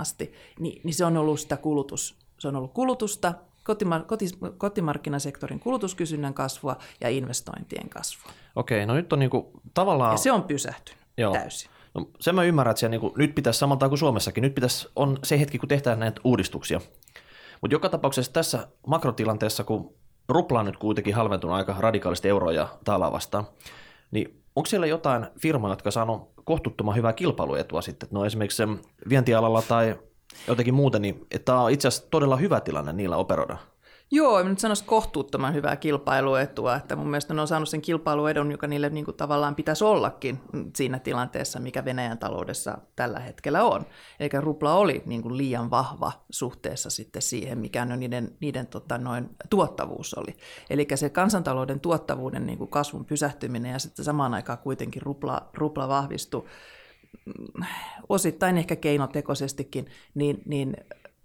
[0.00, 5.60] asti, niin, niin se on ollut sitä kulutus, se on ollut kulutusta, kotima, kotis, kotimarkkinasektorin
[5.60, 8.32] kulutuskysynnän kasvua ja investointien kasvua.
[8.56, 10.12] Okei, no nyt on niinku tavallaan...
[10.12, 11.32] Ja se on pysähtynyt Joo.
[11.32, 11.70] täysin.
[11.94, 15.40] No, sen mä ymmärrän, että niinku, nyt pitäisi samalta kuin Suomessakin, nyt pitäisi, on se
[15.40, 16.80] hetki, kun tehdään näitä uudistuksia.
[17.60, 19.94] Mutta joka tapauksessa tässä makrotilanteessa, kun
[20.28, 23.46] rupla on nyt kuitenkin halventunut aika radikaalisti euroa ja taalaa vastaan,
[24.10, 28.62] niin onko siellä jotain firmaa, jotka saanut kohtuuttoman hyvää kilpailuetua sitten, no esimerkiksi
[29.08, 29.96] vientialalla tai
[30.48, 33.56] jotenkin muuten, niin että tämä on itse asiassa todella hyvä tilanne niillä operoida.
[34.12, 38.50] Joo, en nyt sanoisi kohtuuttoman hyvää kilpailuetua, että mun mielestä ne on saanut sen kilpailuedun,
[38.50, 40.40] joka niille niin kuin tavallaan pitäisi ollakin
[40.76, 43.86] siinä tilanteessa, mikä Venäjän taloudessa tällä hetkellä on.
[44.20, 48.98] Eli rupla oli niin kuin liian vahva suhteessa sitten siihen, mikä no niiden, niiden tota,
[48.98, 50.36] noin, tuottavuus oli.
[50.70, 55.88] Eli se kansantalouden tuottavuuden niin kuin kasvun pysähtyminen ja sitten samaan aikaan kuitenkin rupla, rupla
[55.88, 56.46] vahvistui
[58.08, 60.76] osittain ehkä keinotekoisestikin, niin, niin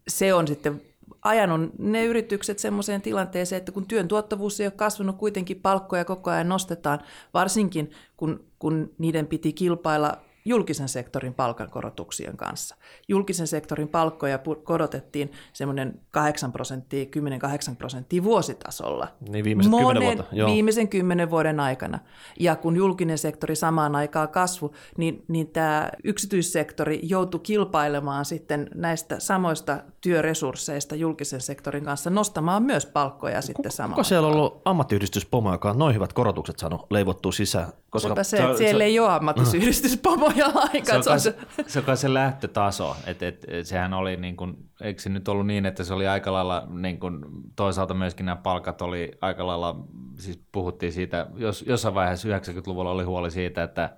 [0.07, 0.81] se on sitten
[1.21, 6.31] ajanut ne yritykset sellaiseen tilanteeseen, että kun työn tuottavuus ei ole kasvanut, kuitenkin palkkoja koko
[6.31, 6.99] ajan nostetaan,
[7.33, 12.75] varsinkin kun, kun niiden piti kilpailla julkisen sektorin palkankorotuksien kanssa.
[13.07, 17.05] Julkisen sektorin palkkoja korotettiin semmoinen 8 prosenttia,
[17.71, 19.07] 10-8 prosenttia vuositasolla.
[19.29, 20.35] Niin viimeiset Monen, kymmenen vuotta.
[20.35, 20.51] Joo.
[20.51, 21.99] Viimeisen kymmenen vuoden aikana.
[22.39, 29.19] Ja kun julkinen sektori samaan aikaan kasvu, niin, niin tämä yksityissektori joutui kilpailemaan sitten näistä
[29.19, 35.69] samoista työresursseista julkisen sektorin kanssa nostamaan myös palkkoja sitten samaan Onko siellä ollut ammattiyhdistyspomo, joka
[35.69, 37.67] on noin hyvät korotukset saanut leivottua sisään?
[37.89, 41.03] Koska se, se, siellä se, ei ole ammattiyhdistyspomoja lainkaan.
[41.03, 41.35] Se on, se,
[41.67, 42.97] se, on se lähtötaso.
[43.07, 46.07] Et, et, et, sehän oli, niin kuin, eikö se nyt ollut niin, että se oli
[46.07, 49.85] aika lailla, niin kuin, toisaalta myöskin nämä palkat oli aika lailla,
[50.17, 53.89] siis puhuttiin siitä, jos, jossain vaiheessa 90-luvulla oli huoli siitä, että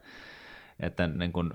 [0.80, 1.52] että niin kuin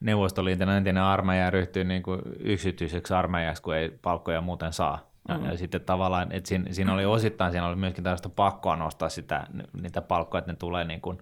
[0.00, 5.10] Neuvostoliiton entinen armeija ryhtyy niin kuin yksityiseksi armeijaksi, kun ei palkkoja muuten saa.
[5.28, 9.46] Ja sitten tavallaan, että siinä, siinä oli osittain, siinä oli myöskin tällaista pakkoa nostaa sitä,
[9.82, 11.18] niitä palkkoja, että ne tulee niin kuin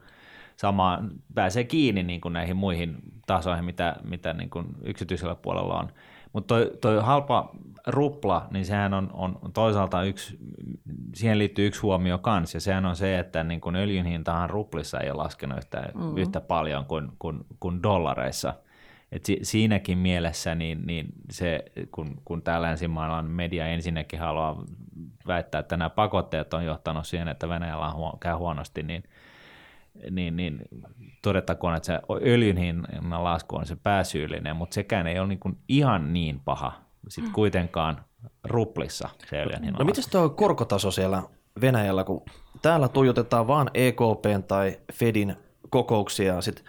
[0.56, 5.88] samaan, pääsee kiinni niin kuin näihin muihin tasoihin, mitä, mitä niin kuin yksityisellä puolella on.
[6.32, 7.50] Mutta toi, toi halpa
[7.86, 10.38] rupla, niin sehän on, on toisaalta yksi,
[11.14, 15.00] siihen liittyy yksi huomio kanssa, ja sehän on se, että niin kun öljyn hintahan ruplissa
[15.00, 16.16] ei ole laskenut yhtä, mm-hmm.
[16.16, 18.54] yhtä paljon kuin, kuin, kuin dollareissa.
[19.12, 24.64] Et si, siinäkin mielessä, niin, niin se, kun, kun täällä länsimaailman media ensinnäkin haluaa
[25.26, 29.04] väittää, että nämä pakotteet on johtanut siihen, että Venäjällä on huo, käy huonosti, niin,
[30.10, 30.60] niin, niin
[31.22, 35.58] todettakoon, että se öljyn hinnan lasku on se pääsyyllinen, mutta sekään ei ole niin kuin
[35.68, 36.72] ihan niin paha
[37.08, 38.04] sit kuitenkaan
[38.44, 41.22] ruplissa se öljyn hinnan No miten tuo korkotaso siellä
[41.60, 42.22] Venäjällä, kun
[42.62, 45.36] täällä tuijotetaan vaan EKPn tai Fedin
[45.70, 46.64] kokouksia ja sitten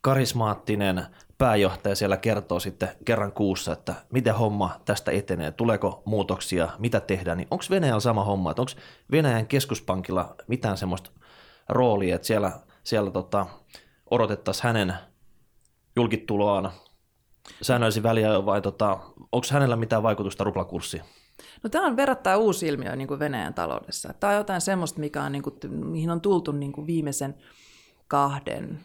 [0.00, 1.06] karismaattinen
[1.38, 7.38] pääjohtaja siellä kertoo sitten kerran kuussa, että miten homma tästä etenee, tuleeko muutoksia, mitä tehdään,
[7.38, 8.72] niin onko Venäjällä sama homma, että onko
[9.10, 11.10] Venäjän keskuspankilla mitään semmoista
[11.68, 12.52] roolia, että siellä,
[12.84, 13.46] siellä tota,
[14.10, 14.94] odotettaisiin hänen
[15.96, 16.70] julkituloaan
[17.62, 18.98] säännöllisin väliä vai tota,
[19.32, 21.02] onko hänellä mitään vaikutusta ruplakurssiin?
[21.62, 24.14] No, tämä on verrattain uusi ilmiö niin kuin Venäjän taloudessa.
[24.20, 27.34] Tämä on jotain semmoista, mikä on, niin kuin, mihin on tultu niin kuin viimeisen
[28.08, 28.80] kahden,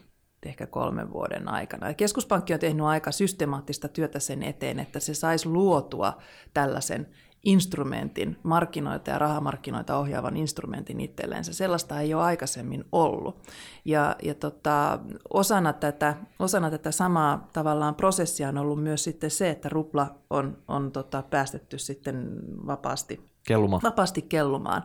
[0.46, 1.94] ehkä kolmen vuoden aikana.
[1.94, 6.18] Keskuspankki on tehnyt aika systemaattista työtä sen eteen, että se saisi luotua
[6.54, 11.52] tällaisen instrumentin, markkinoita ja rahamarkkinoita ohjaavan instrumentin itselleensä.
[11.52, 13.42] Sellaista ei ole aikaisemmin ollut.
[13.84, 14.98] Ja, ja tota,
[15.30, 20.58] osana, tätä, osana tätä samaa tavallaan prosessia on ollut myös sitten se, että rupla on,
[20.68, 22.30] on tota, päästetty sitten
[22.66, 23.80] vapaasti Kelluma.
[23.82, 24.82] vapaasti kellumaan.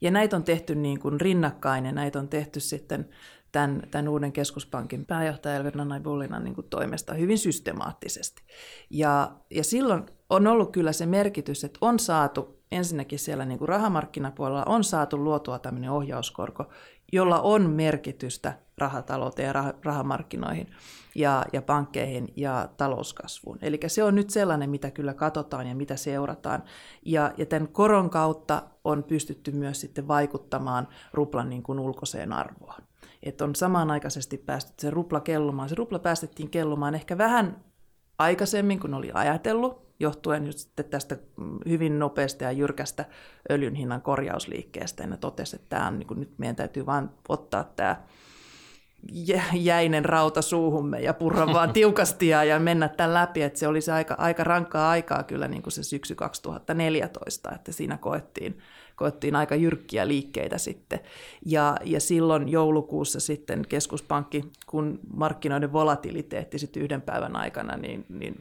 [0.00, 3.08] Ja näitä on tehty niin kuin rinnakkain ja näitä on tehty sitten
[3.52, 8.42] tämän, tämän uuden keskuspankin pääjohtaja Elvira Naibulinan niin kuin toimesta hyvin systemaattisesti.
[8.90, 13.68] Ja, ja silloin on ollut kyllä se merkitys, että on saatu ensinnäkin siellä niin kuin
[13.68, 16.64] rahamarkkinapuolella on saatu luotua tämmöinen ohjauskorko,
[17.12, 20.70] jolla on merkitystä rahatalouteen ja rah- rahamarkkinoihin
[21.14, 23.58] ja, ja pankkeihin ja talouskasvuun.
[23.62, 26.62] Eli se on nyt sellainen, mitä kyllä katsotaan ja mitä seurataan.
[27.04, 32.82] Ja, ja tämän koron kautta on pystytty myös sitten vaikuttamaan ruplan niin kuin ulkoiseen arvoon.
[33.22, 35.68] Että on samanaikaisesti päästy se rupla kellumaan.
[35.68, 37.64] Se rupla päästettiin kellumaan ehkä vähän
[38.18, 41.16] aikaisemmin kuin oli ajatellut, johtuen just tästä
[41.68, 43.04] hyvin nopeasta ja jyrkästä
[43.50, 45.02] öljyn hinnan korjausliikkeestä.
[45.02, 47.96] Ja ne totesi, että tämä on, niin kuin, nyt meidän täytyy vain ottaa tämä
[49.52, 53.42] jäinen rauta suuhumme ja purra vaan tiukasti ja, ja mennä tämän läpi.
[53.42, 57.72] Että se oli se aika, aika rankkaa aikaa kyllä niin kuin se syksy 2014, että
[57.72, 58.58] siinä koettiin,
[58.96, 61.00] koettiin aika jyrkkiä liikkeitä sitten.
[61.46, 68.34] Ja, ja silloin joulukuussa sitten keskuspankki, kun markkinoiden volatiliteetti sitten yhden päivän aikana, niin, niin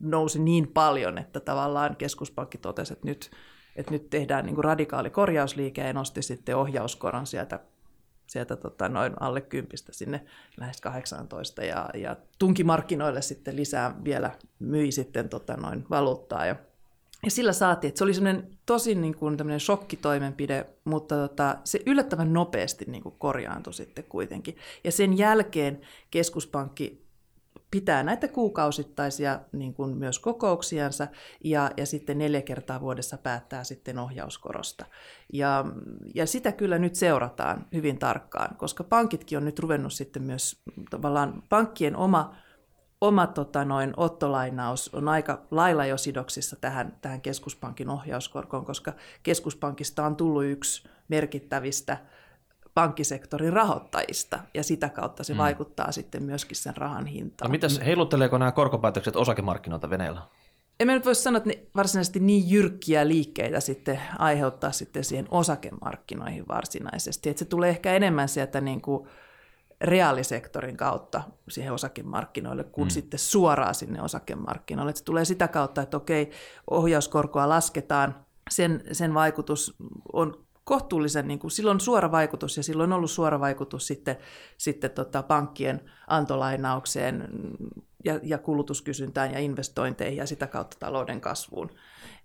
[0.00, 3.30] nousi niin paljon, että tavallaan keskuspankki totesi, että nyt,
[3.76, 7.60] että nyt tehdään niin kuin radikaali korjausliike ja nosti sitten ohjauskoron sieltä
[8.26, 10.24] sieltä tota, noin alle kympistä sinne
[10.56, 16.56] lähes 18 ja, ja tunki markkinoille sitten lisää vielä, myi sitten tota, noin valuuttaa ja
[17.24, 21.80] ja sillä saatiin, että se oli semmoinen tosi niin kuin tämmöinen shokkitoimenpide, mutta tota, se
[21.86, 24.56] yllättävän nopeasti niin kuin korjaantui sitten kuitenkin.
[24.84, 27.06] Ja sen jälkeen keskuspankki
[27.70, 31.08] pitää näitä kuukausittaisia niin kuin myös kokouksiansa
[31.44, 34.86] ja, ja sitten neljä kertaa vuodessa päättää sitten ohjauskorosta.
[35.32, 35.64] Ja,
[36.14, 41.42] ja sitä kyllä nyt seurataan hyvin tarkkaan, koska pankitkin on nyt ruvennut sitten myös tavallaan
[41.48, 42.34] pankkien oma
[43.00, 50.06] oma tota, noin, ottolainaus on aika lailla jo sidoksissa tähän, tähän keskuspankin ohjauskorkoon, koska keskuspankista
[50.06, 51.98] on tullut yksi merkittävistä
[52.74, 55.38] pankkisektorin rahoittajista, ja sitä kautta se mm.
[55.38, 57.48] vaikuttaa sitten myöskin sen rahan hintaan.
[57.48, 60.22] No mitäs, heilutteleeko nämä korkopäätökset osakemarkkinoita Venäjällä?
[60.80, 65.26] En mä nyt voi sanoa, että ne varsinaisesti niin jyrkkiä liikkeitä sitten aiheuttaa sitten siihen
[65.30, 67.28] osakemarkkinoihin varsinaisesti.
[67.28, 69.08] Että se tulee ehkä enemmän sieltä niin kuin
[69.80, 72.90] reaalisektorin kautta siihen osakemarkkinoille, kuin mm.
[72.90, 74.90] sitten suoraan sinne osakemarkkinoille.
[74.90, 76.30] Että se tulee sitä kautta, että okei,
[76.70, 78.14] ohjauskorkoa lasketaan,
[78.50, 79.76] sen, sen vaikutus
[80.12, 84.16] on kohtuullisen, niin kuin, silloin suora vaikutus ja silloin on ollut suora vaikutus sitten,
[84.58, 87.28] sitten tota, pankkien antolainaukseen
[88.04, 91.70] ja, ja kulutuskysyntään ja investointeihin ja sitä kautta talouden kasvuun.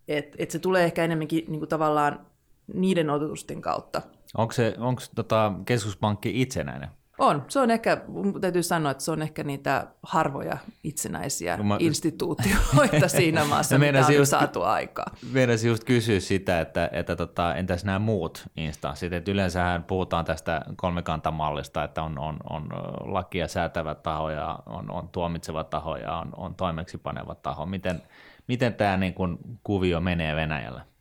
[0.08, 2.26] Et, et se tulee ehkä enemmänkin niin kuin, tavallaan
[2.74, 4.02] niiden odotusten kautta.
[4.38, 6.90] Onko, se, onko tota, keskuspankki itsenäinen?
[7.18, 7.46] On.
[7.48, 7.98] Se on ehkä,
[8.42, 11.78] täytyy sanoa, että se on ehkä niitä harvoja itsenäisiä no mä...
[11.80, 15.06] instituutioita siinä maassa, mitä on just, saatu aikaa.
[15.32, 20.62] Meidän just kysyä sitä, että, että tota, entäs nämä muut instanssit, että yleensähän puhutaan tästä
[20.76, 22.68] kolmikantamallista, että on, on, on
[23.14, 27.66] lakia säätävä taho ja on, on tuomitseva taho ja on, on toimeksipaneva taho.
[27.66, 28.02] Miten,
[28.48, 30.95] miten tämä niin kuin, kuvio menee Venäjällä?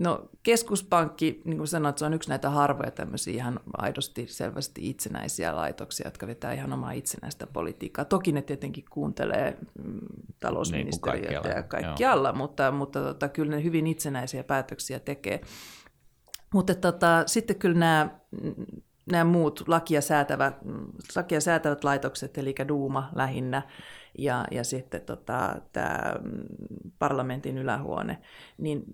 [0.00, 5.56] No keskuspankki, niin kuin sanoit, se on yksi näitä harvoja tämmöisiä ihan aidosti selvästi itsenäisiä
[5.56, 8.04] laitoksia, jotka vetää ihan omaa itsenäistä politiikkaa.
[8.04, 10.00] Toki ne tietenkin kuuntelee mm,
[10.40, 12.36] talousministeriötä niin ja kaikkialla, Joo.
[12.36, 15.40] mutta, mutta tota, kyllä ne hyvin itsenäisiä päätöksiä tekee.
[16.54, 18.08] Mutta tota, sitten kyllä nämä,
[19.10, 20.54] nämä muut lakia, säätävät,
[21.16, 23.62] lakia säätävät laitokset, eli Duuma lähinnä,
[24.18, 26.14] ja, ja sitten tota, tämä
[26.98, 28.18] parlamentin ylähuone,
[28.58, 28.84] niin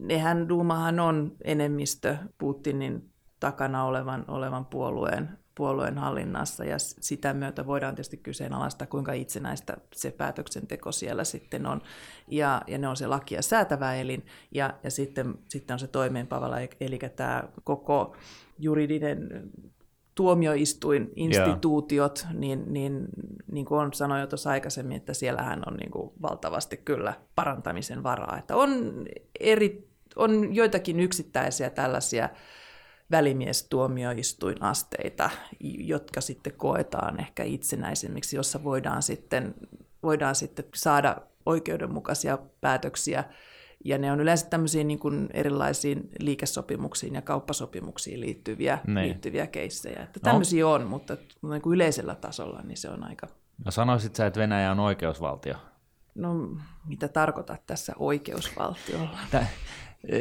[0.00, 3.10] nehän Duumahan on enemmistö Putinin
[3.40, 10.10] takana olevan, olevan puolueen, puolueen hallinnassa ja sitä myötä voidaan tietysti kyseenalaistaa, kuinka itsenäistä se
[10.10, 11.82] päätöksenteko siellä sitten on.
[12.28, 16.56] Ja, ja ne on se lakia säätävä elin ja, ja sitten, sitten on se toimeenpavalla,
[16.80, 18.16] eli tämä koko
[18.58, 19.50] juridinen
[20.18, 22.34] tuomioistuininstituutiot, yeah.
[22.34, 23.08] niin, niin,
[23.52, 28.02] niin kuin on sanoin jo tuossa aikaisemmin, että siellähän on niin kuin valtavasti kyllä parantamisen
[28.02, 28.38] varaa.
[28.38, 29.04] Että on,
[29.40, 32.28] eri, on joitakin yksittäisiä tällaisia
[33.10, 35.30] välimiestuomioistuinasteita,
[35.78, 39.54] jotka sitten koetaan ehkä itsenäisemmiksi, jossa voidaan sitten,
[40.02, 43.24] voidaan sitten saada oikeudenmukaisia päätöksiä
[43.84, 49.06] ja ne on yleensä tämmöisiin niin kuin erilaisiin liikesopimuksiin ja kauppasopimuksiin liittyviä, niin.
[49.06, 50.02] liittyviä keissejä.
[50.02, 50.72] Että tämmöisiä no.
[50.72, 51.16] on, mutta
[51.50, 53.26] niin kuin yleisellä tasolla niin se on aika...
[53.64, 55.54] No sanoisit sä, että Venäjä on oikeusvaltio?
[56.14, 56.34] No,
[56.86, 59.18] mitä tarkoitat tässä oikeusvaltiolla?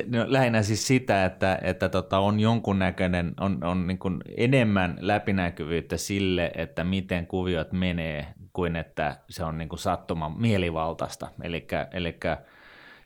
[0.07, 5.97] No, lähinnä siis sitä, että, että tota, on jonkunnäköinen, on, on niin kuin enemmän läpinäkyvyyttä
[5.97, 11.27] sille, että miten kuviot menee, kuin että se on niin kuin sattuma mielivaltaista.
[11.43, 12.19] Eli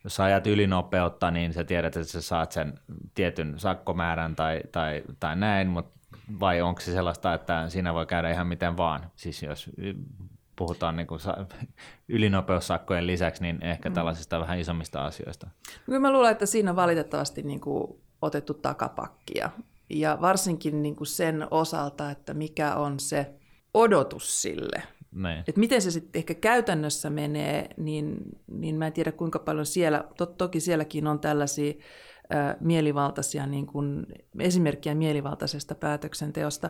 [0.03, 2.79] jos sä ajat ylinopeutta, niin sä tiedät, että sä saat sen
[3.15, 6.01] tietyn sakkomäärän tai, tai, tai näin, mutta
[6.39, 9.11] vai onko se sellaista, että siinä voi käydä ihan miten vaan?
[9.15, 9.69] Siis jos
[10.55, 11.19] puhutaan niin kuin
[12.07, 13.93] ylinopeussakkojen lisäksi, niin ehkä mm.
[13.93, 15.47] tällaisista vähän isommista asioista.
[15.85, 19.49] Kyllä mä luulen, että siinä on valitettavasti niin kuin otettu takapakkia.
[19.89, 23.33] Ja varsinkin niin kuin sen osalta, että mikä on se
[23.73, 24.83] odotus sille.
[25.11, 25.43] Näin.
[25.47, 30.03] Että miten se sitten ehkä käytännössä menee, niin, niin mä en tiedä kuinka paljon siellä,
[30.17, 31.73] to, toki sielläkin on tällaisia
[32.33, 34.05] ä, mielivaltaisia niin kuin
[34.39, 36.69] esimerkkiä mielivaltaisesta päätöksenteosta,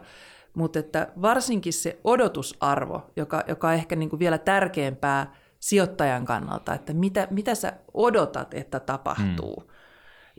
[0.53, 6.73] mutta että varsinkin se odotusarvo, joka, joka on ehkä niin kuin vielä tärkeämpää sijoittajan kannalta,
[6.73, 9.55] että mitä, mitä sä odotat, että tapahtuu.
[9.55, 9.70] Hmm.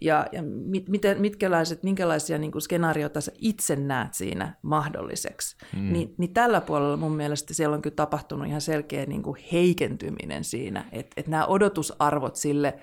[0.04, 5.56] Ja, ja mit, miten, mitkälaiset, minkälaisia niin kuin skenaarioita sä itse näet siinä mahdolliseksi.
[5.76, 5.92] Hmm.
[5.92, 10.44] Ni, niin tällä puolella mun mielestä siellä on kyllä tapahtunut ihan selkeä niin kuin heikentyminen
[10.44, 12.74] siinä, että, että nämä odotusarvot sille–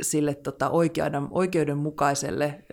[0.00, 2.64] sille tota oikeuden, oikeudenmukaiselle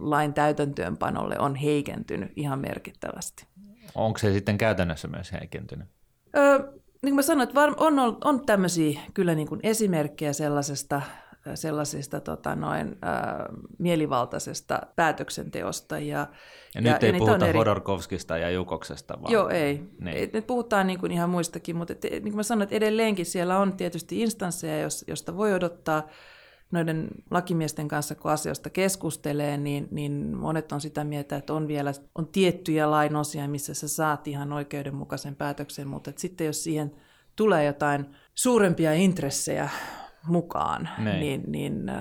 [0.00, 3.46] lain täytäntöönpanolle on heikentynyt ihan merkittävästi.
[3.94, 5.88] Onko se sitten käytännössä myös heikentynyt?
[6.36, 11.02] Ö, niin kuin mä sanoin, että on, on, on tämmöisiä kyllä niin kuin esimerkkejä sellaisesta
[11.54, 13.46] sellaisista tota, noin, äh,
[13.78, 15.98] mielivaltaisesta päätöksenteosta.
[15.98, 16.26] Ja,
[16.74, 17.58] ja, nyt ja, ei ja puhuta eri...
[17.58, 19.32] Hodorkovskista ja Jukoksesta, vaan...
[19.32, 19.84] Joo, ei.
[20.00, 20.30] Niin.
[20.32, 23.58] Nyt puhutaan niin kuin ihan muistakin, mutta et, niin kuin mä sanoin, että edelleenkin siellä
[23.58, 26.08] on tietysti instansseja, josta voi odottaa
[26.70, 31.92] noiden lakimiesten kanssa, kun asioista keskustelee, niin, niin monet on sitä mieltä, että on vielä
[32.14, 36.94] on tiettyjä lainosia, missä sä saat ihan oikeudenmukaisen päätöksen, mutta sitten jos siihen
[37.36, 39.68] tulee jotain suurempia intressejä
[40.26, 41.20] mukaan, Nein.
[41.20, 41.96] niin, niin äh,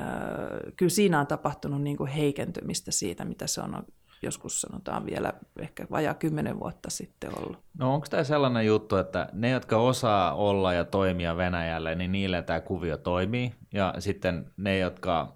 [0.76, 3.84] kyllä siinä on tapahtunut niin kuin heikentymistä siitä, mitä se on
[4.24, 7.58] joskus sanotaan vielä ehkä vajaa kymmenen vuotta sitten ollut.
[7.78, 12.42] No onko tämä sellainen juttu, että ne, jotka osaa olla ja toimia Venäjälle, niin niille
[12.42, 15.34] tämä kuvio toimii, ja sitten ne, jotka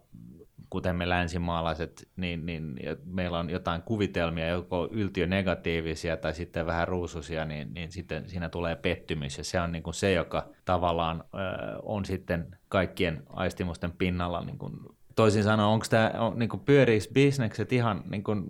[0.69, 2.75] kuten me länsimaalaiset, niin, niin
[3.05, 8.75] meillä on jotain kuvitelmia, joko yltiönegatiivisia tai sitten vähän ruususia, niin, niin sitten siinä tulee
[8.75, 9.37] pettymys.
[9.37, 11.37] Ja se on niin kuin se, joka tavallaan ö,
[11.83, 14.45] on sitten kaikkien aistimusten pinnalla.
[14.45, 14.73] Niin kuin,
[15.15, 18.43] toisin sanoen, onko tämä, on, niin pyöriikö bisnekset ihan niin kuin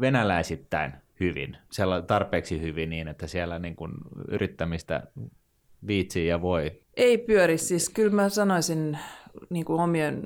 [0.00, 3.92] venäläisittäin hyvin, siellä tarpeeksi hyvin niin, että siellä niin kuin
[4.28, 5.02] yrittämistä
[5.86, 6.80] viitsii ja voi?
[6.96, 8.98] Ei pyöri, siis kyllä mä sanoisin
[9.50, 10.22] niin kuin omien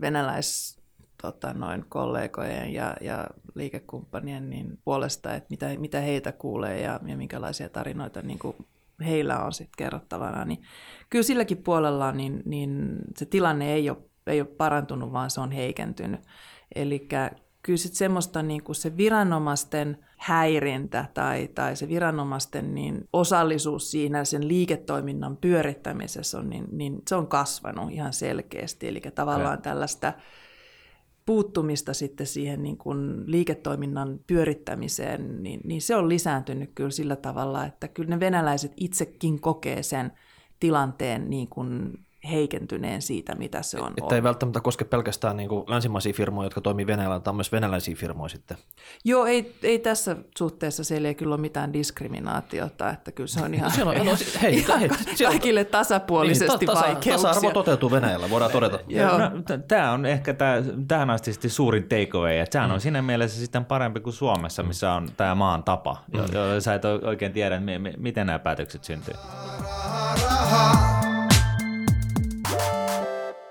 [0.00, 0.78] venäläis
[1.22, 7.16] tota, noin kollegojen ja, ja liikekumppanien niin puolesta, että mitä, mitä heitä kuulee ja, ja
[7.16, 8.56] minkälaisia tarinoita niin kuin
[9.06, 10.62] heillä on sitten kerrottavana, niin
[11.10, 15.52] kyllä silläkin puolella niin, niin se tilanne ei ole, ei ole parantunut, vaan se on
[15.52, 16.20] heikentynyt.
[16.74, 17.08] Eli
[17.62, 24.24] kyllä sitten semmoista niin kuin se viranomaisten häirintä tai, tai se viranomaisten niin osallisuus siinä
[24.24, 28.88] sen liiketoiminnan pyörittämisessä on, niin, niin se on kasvanut ihan selkeästi.
[28.88, 30.12] Eli tavallaan tällaista
[31.26, 37.64] puuttumista sitten siihen niin kuin liiketoiminnan pyörittämiseen, niin, niin se on lisääntynyt kyllä sillä tavalla,
[37.66, 40.12] että kyllä ne venäläiset itsekin kokee sen
[40.60, 41.98] tilanteen niin kuin
[42.30, 44.12] heikentyneen siitä, mitä se on Että ollut.
[44.12, 48.28] ei välttämättä koske pelkästään niin kuin länsimaisia firmoja, jotka toimii Venäjällä, vaan myös venäläisiä firmoja
[48.28, 48.56] sitten.
[49.04, 53.54] Joo, ei, ei tässä suhteessa siellä ei kyllä ole mitään diskriminaatiota, että kyllä se on
[53.54, 54.90] ihan, siellä on, no, hei, ihan hei,
[55.24, 57.12] kaikille tasapuolisesti niin, tasa, vaikeuksia.
[57.12, 58.78] Tasa-arvo toteutuu Venäjällä, voidaan todeta.
[58.88, 59.18] Joo.
[59.18, 59.30] No,
[59.68, 62.74] tämä on ehkä tämä, tähän asti suurin takeaway, että sehän mm.
[62.74, 65.96] on siinä mielessä sitten parempi kuin Suomessa, missä on tämä maan tapa.
[66.12, 66.18] Mm.
[66.18, 67.60] Jo, jo, sä et oikein tiedä,
[67.96, 69.14] miten nämä päätökset syntyy.
[69.14, 70.97] Raha, raha.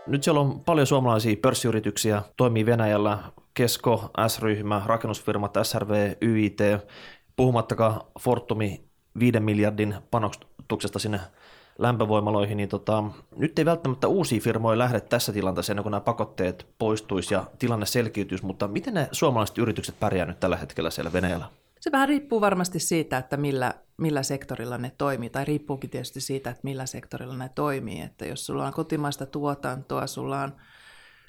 [0.07, 3.17] Nyt siellä on paljon suomalaisia pörssiyrityksiä, toimii Venäjällä,
[3.53, 6.59] Kesko, S-ryhmä, rakennusfirmat, SRV, YIT,
[7.35, 8.83] puhumattakaan Fortumi
[9.19, 11.19] 5 miljardin panostuksesta sinne
[11.79, 13.03] lämpövoimaloihin, niin tota,
[13.35, 17.85] nyt ei välttämättä uusia firmoja lähde tässä tilanteessa ennen kuin nämä pakotteet poistuisi ja tilanne
[17.85, 21.45] selkiytyisi, mutta miten ne suomalaiset yritykset pärjää nyt tällä hetkellä siellä Venäjällä?
[21.79, 26.49] Se vähän riippuu varmasti siitä, että millä, millä sektorilla ne toimii, tai riippuukin tietysti siitä,
[26.49, 28.01] että millä sektorilla ne toimii.
[28.01, 30.55] Että jos sulla on kotimaista tuotantoa, sulla on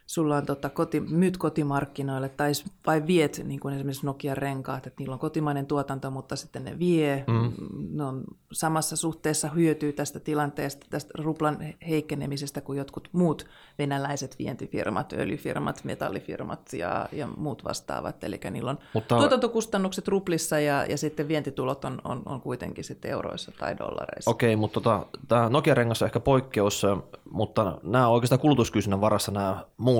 [0.08, 2.52] sulla on tota, koti, myyt kotimarkkinoille tai
[2.86, 6.78] vai viet niin kuin esimerkiksi Nokian renkaat, että niillä on kotimainen tuotanto, mutta sitten ne
[6.78, 7.52] vie, mm.
[7.90, 13.46] ne on samassa suhteessa hyötyy tästä tilanteesta, tästä ruplan heikkenemisestä kuin jotkut muut
[13.78, 18.24] venäläiset vientifirmat, öljyfirmat, metallifirmat ja, ja muut vastaavat.
[18.24, 19.16] Eli niillä on mutta...
[19.16, 24.30] tuotantokustannukset ruplissa ja, ja sitten vientitulot on, on, on kuitenkin sitten euroissa tai dollareissa.
[24.30, 26.86] Okei, mutta tota, tämä Nokian rengas on ehkä poikkeus,
[27.30, 29.97] mutta nämä on oikeastaan kulutuskysynnän varassa nämä muut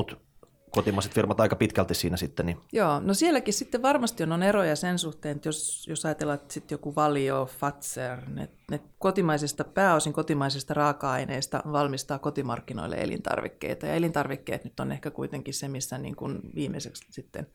[0.71, 2.47] kotimaiset firmat aika pitkälti siinä sitten.
[2.47, 2.59] Niin.
[2.73, 6.75] Joo, no sielläkin sitten varmasti on, eroja sen suhteen, että jos, jos ajatellaan, että sitten
[6.75, 13.87] joku Valio, Fatser, ne, ne kotimaisista, pääosin kotimaisista raaka-aineista valmistaa kotimarkkinoille elintarvikkeita.
[13.87, 17.47] Ja elintarvikkeet nyt on ehkä kuitenkin se, missä niin kuin viimeiseksi sitten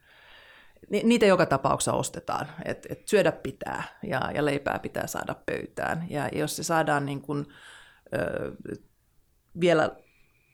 [0.90, 6.06] niitä joka tapauksessa ostetaan, että et syödä pitää ja, ja leipää pitää saada pöytään.
[6.10, 7.46] Ja jos se saadaan niin kuin,
[8.14, 8.52] ö,
[9.60, 9.96] vielä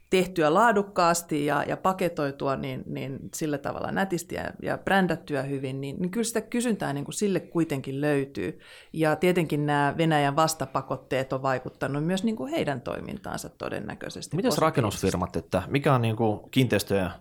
[0.10, 5.96] tehtyä laadukkaasti ja, ja paketoitua niin, niin sillä tavalla nätisti ja, ja brändättyä hyvin, niin,
[6.00, 8.60] niin kyllä sitä kysyntää niin kuin sille kuitenkin löytyy.
[8.94, 14.36] Ja tietenkin nämä Venäjän vastapakotteet on vaikuttanut myös niin kuin heidän toimintaansa todennäköisesti.
[14.36, 17.12] Miten rakennusfirmat, että mikä on niin kuin kiinteistöjä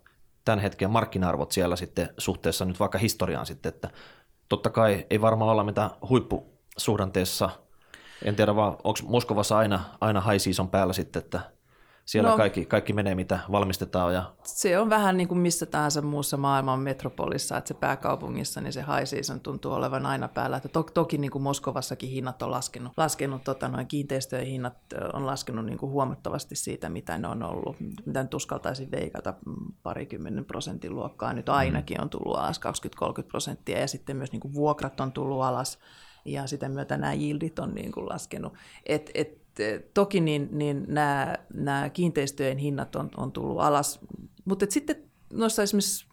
[0.45, 3.91] tämän hetken markkina-arvot siellä sitten suhteessa nyt vaikka historiaan sitten, että
[4.49, 7.51] totta kai ei varmaan olla mitään huippusuhdanteessa,
[8.25, 11.41] en tiedä vaan, onko Moskovassa aina, aina high season päällä sitten, että
[12.09, 14.15] siellä no, kaikki, kaikki menee, mitä valmistetaan.
[14.15, 14.33] Ja...
[14.43, 18.81] Se on vähän niin kuin missä tahansa muussa maailman metropolissa, että se pääkaupungissa, niin se
[18.81, 20.57] high season tuntuu olevan aina päällä.
[20.57, 24.77] Että to, toki niin kuin Moskovassakin hinnat on laskenut, laskenut tota, noin kiinteistöjen hinnat
[25.13, 27.77] on laskenut niin kuin huomattavasti siitä, mitä ne on ollut.
[28.07, 29.35] Mitä nyt uskaltaisin veikata
[29.83, 31.33] parikymmenen prosentin luokkaa.
[31.33, 32.61] Nyt ainakin on tullut alas
[33.23, 35.79] 20-30 prosenttia ja sitten myös niin kuin vuokrat on tullut alas
[36.25, 38.53] ja sitä myötä nämä yieldit on niin kuin laskenut.
[38.87, 39.48] Et, et
[39.95, 44.01] toki niin, niin nämä, nämä kiinteistöjen hinnat on, on tullut alas,
[44.45, 44.97] mutta sitten
[45.33, 46.09] noissa esimerkiksi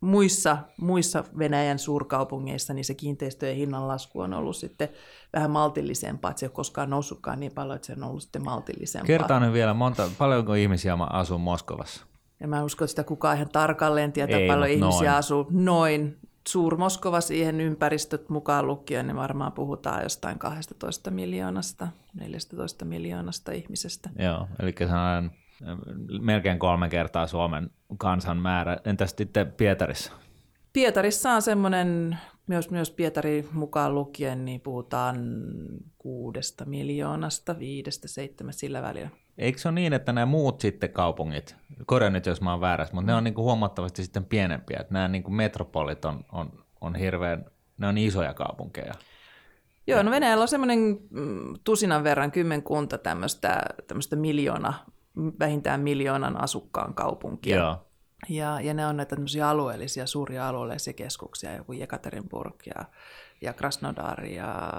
[0.00, 4.88] muissa, muissa Venäjän suurkaupungeissa niin se kiinteistöjen hinnan lasku on ollut sitten
[5.32, 8.44] vähän maltillisempaa, että se ei ole koskaan noussutkaan niin paljon, että se on ollut sitten
[8.44, 9.06] maltillisempaa.
[9.06, 12.06] Kertaan nyt vielä, monta, paljonko ihmisiä asuu Moskovassa?
[12.40, 15.18] Ja mä uskon, että sitä kukaan ihan tarkalleen tietää, ei, paljon ihmisiä noin.
[15.18, 15.46] asuu.
[15.50, 16.18] Noin
[16.48, 24.10] Suur-Moskova siihen ympäristöt mukaan lukien, niin varmaan puhutaan jostain 12 miljoonasta, 14 miljoonasta ihmisestä.
[24.18, 25.30] Joo, eli se on
[26.20, 28.76] melkein kolme kertaa Suomen kansan määrä.
[28.84, 30.12] Entäs sitten Pietarissa?
[30.72, 35.16] Pietarissa on semmoinen, myös, myös Pietari mukaan lukien, niin puhutaan
[35.98, 39.08] kuudesta miljoonasta, viidestä, seitsemästä sillä välillä.
[39.38, 42.94] Eikö se ole niin, että nämä muut sitten kaupungit, korjaa nyt jos mä oon väärässä,
[42.94, 46.64] mutta ne on niin kuin huomattavasti sitten pienempiä, että nämä niin kuin metropolit on, on,
[46.80, 47.44] on hirveän,
[47.78, 48.94] ne on isoja kaupunkeja.
[49.86, 54.74] Joo, no Venäjällä on semmoinen mm, tusinan verran kymmenkunta tämmöistä, tämmöistä miljoona,
[55.38, 57.56] vähintään miljoonan asukkaan kaupunkia.
[57.56, 57.86] Joo.
[58.28, 59.16] Ja, ja ne on näitä
[59.48, 62.84] alueellisia, suuria alueellisia keskuksia, joku Jekaterinburg ja
[63.40, 64.72] ja Krasnodar ja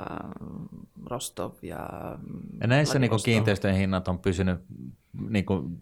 [1.05, 1.89] Rostov ja
[2.61, 4.59] Ja näissä niin kiinteistöjen hinnat on pysynyt
[5.29, 5.77] niin kuin,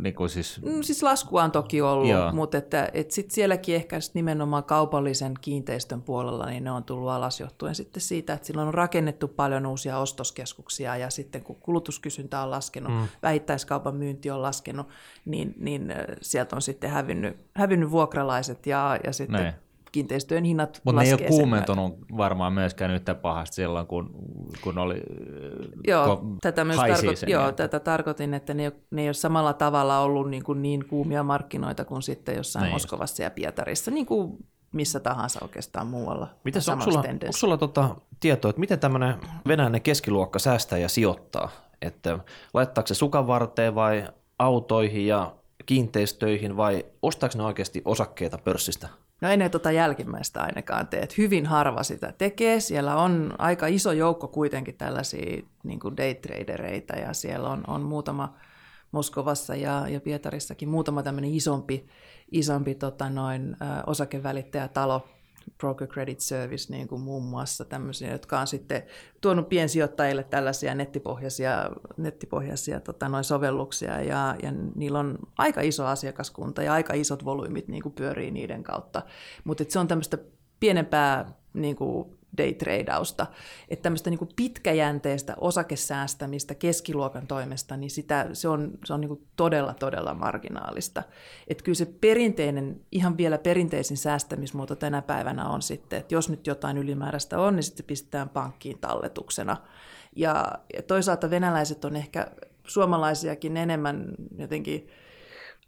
[0.00, 0.60] niin kuin siis...
[0.62, 2.32] Mm, siis laskua on toki ollut, Joo.
[2.32, 7.10] mutta että, että sit sielläkin ehkä sit nimenomaan kaupallisen kiinteistön puolella niin ne on tullut
[7.10, 12.40] alas johtuen sitten siitä, että silloin on rakennettu paljon uusia ostoskeskuksia ja sitten kun kulutuskysyntä
[12.40, 13.08] on laskenut, mm.
[13.22, 14.88] vähittäiskaupan myynti on laskenut,
[15.24, 19.63] niin, niin sieltä on sitten hävinnyt, hävinnyt vuokralaiset ja, ja sitten Näin
[19.94, 24.10] kiinteistöjen hinnat Mutta ne ei ole kuumentunut varmaan myöskään yhtä pahasti silloin, kun,
[24.62, 25.02] kun oli
[25.86, 30.00] joo, ko- tätä, myös tarko- joo, tätä tarkoitin, että ne, ne ei ole samalla tavalla
[30.00, 34.36] ollut niin, kuin niin kuumia markkinoita kuin sitten jossain Näin Moskovassa ja Pietarissa, niin kuin
[34.72, 36.28] missä tahansa oikeastaan muualla.
[36.44, 39.14] Mitäs, onko sulla, onko sulla tota tietoa, että miten tämmöinen
[39.48, 41.50] venäläinen keskiluokka säästää ja sijoittaa?
[41.82, 42.18] Että
[42.54, 45.34] laittaako se sukan varteen vai autoihin ja
[45.66, 48.88] kiinteistöihin vai ostaako ne oikeasti osakkeita pörssistä?
[49.24, 51.00] No ei ne tota jälkimmäistä ainakaan tee.
[51.00, 52.60] Et hyvin harva sitä tekee.
[52.60, 58.34] Siellä on aika iso joukko kuitenkin tällaisia niin daytradereita ja siellä on, on muutama
[58.92, 61.86] Moskovassa ja, ja Pietarissakin muutama tämmöinen isompi,
[62.32, 65.08] isompi tota noin, ö, osakevälittäjätalo,
[65.58, 68.82] Broker Credit Service niin kuin muun muassa tämmöisiä, jotka on sitten
[69.20, 76.62] tuonut piensijoittajille tällaisia nettipohjaisia, nettipohjaisia tota, noin sovelluksia ja, ja niillä on aika iso asiakaskunta
[76.62, 79.02] ja aika isot volyymit niin kuin pyörii niiden kautta.
[79.44, 80.18] Mutta se on tämmöistä
[80.60, 83.26] pienempää niin kuin daytradeausta,
[83.68, 89.74] että tämmöistä niin pitkäjänteistä osakesäästämistä keskiluokan toimesta, niin sitä, se on, se on niin todella,
[89.74, 91.02] todella marginaalista.
[91.48, 96.46] Että kyllä se perinteinen, ihan vielä perinteisin säästämismuoto tänä päivänä on sitten, että jos nyt
[96.46, 99.56] jotain ylimääräistä on, niin sitten pistetään pankkiin talletuksena.
[100.16, 102.26] Ja, ja toisaalta venäläiset on ehkä
[102.66, 104.88] suomalaisiakin enemmän jotenkin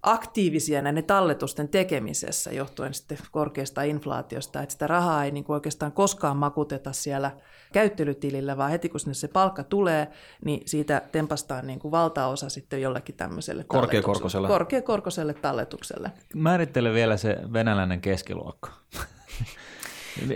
[0.02, 5.92] aktiivisia näiden talletusten tekemisessä johtuen sitten korkeasta inflaatiosta, että sitä rahaa ei niin kuin oikeastaan
[5.92, 7.30] koskaan makuteta siellä
[7.72, 10.08] käyttelytilillä, vaan heti kun sinne se palkka tulee,
[10.44, 14.48] niin siitä tempastaan niin kuin valtaosa sitten jollekin tämmöiselle Korkeakorkoiselle.
[14.48, 16.10] korkeakorkoiselle talletukselle.
[16.34, 18.70] Määrittele vielä se venäläinen keskiluokka.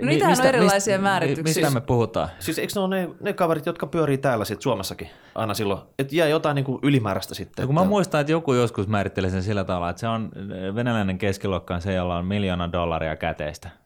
[0.00, 1.42] No niitähän on erilaisia mistä, määrityksiä.
[1.42, 2.28] Mistä Siis- me puhutaan?
[2.38, 6.16] Siis eikö ne ole ne, ne kaverit, jotka pyörii täällä sitten Suomessakin aina silloin, että
[6.16, 7.62] jää jotain niin kuin ylimääräistä sitten.
[7.62, 10.30] Ja kun mä että- muistan, että joku joskus määrittelee sen sillä tavalla, että se on
[10.74, 13.70] venäläinen keskiluokka on se, jolla on miljoona dollaria käteistä.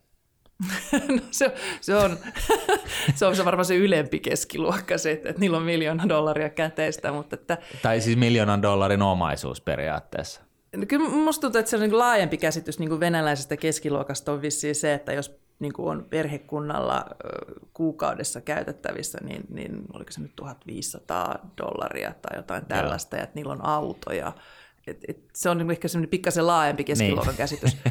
[1.08, 2.18] No, se, se, on,
[3.14, 7.12] se on se varmaan se ylempi keskiluokka se, että, että niillä on miljoona dollaria käteistä,
[7.12, 10.40] mutta että, Tai siis miljoonan dollarin omaisuus periaatteessa.
[10.76, 14.32] no kyllä musta tuntuu, että se on niin kuin laajempi käsitys niin kuin venäläisestä keskiluokasta
[14.32, 17.04] on vissiin se, että jos niin kuin on perhekunnalla
[17.74, 23.52] kuukaudessa käytettävissä, niin, niin oliko se nyt 1500 dollaria tai jotain tällaista, ja että niillä
[23.52, 24.32] on autoja.
[24.86, 27.36] Et, et se on niin ehkä semmoinen pikkasen laajempi keskiluokan Niin.
[27.36, 27.76] käsitys.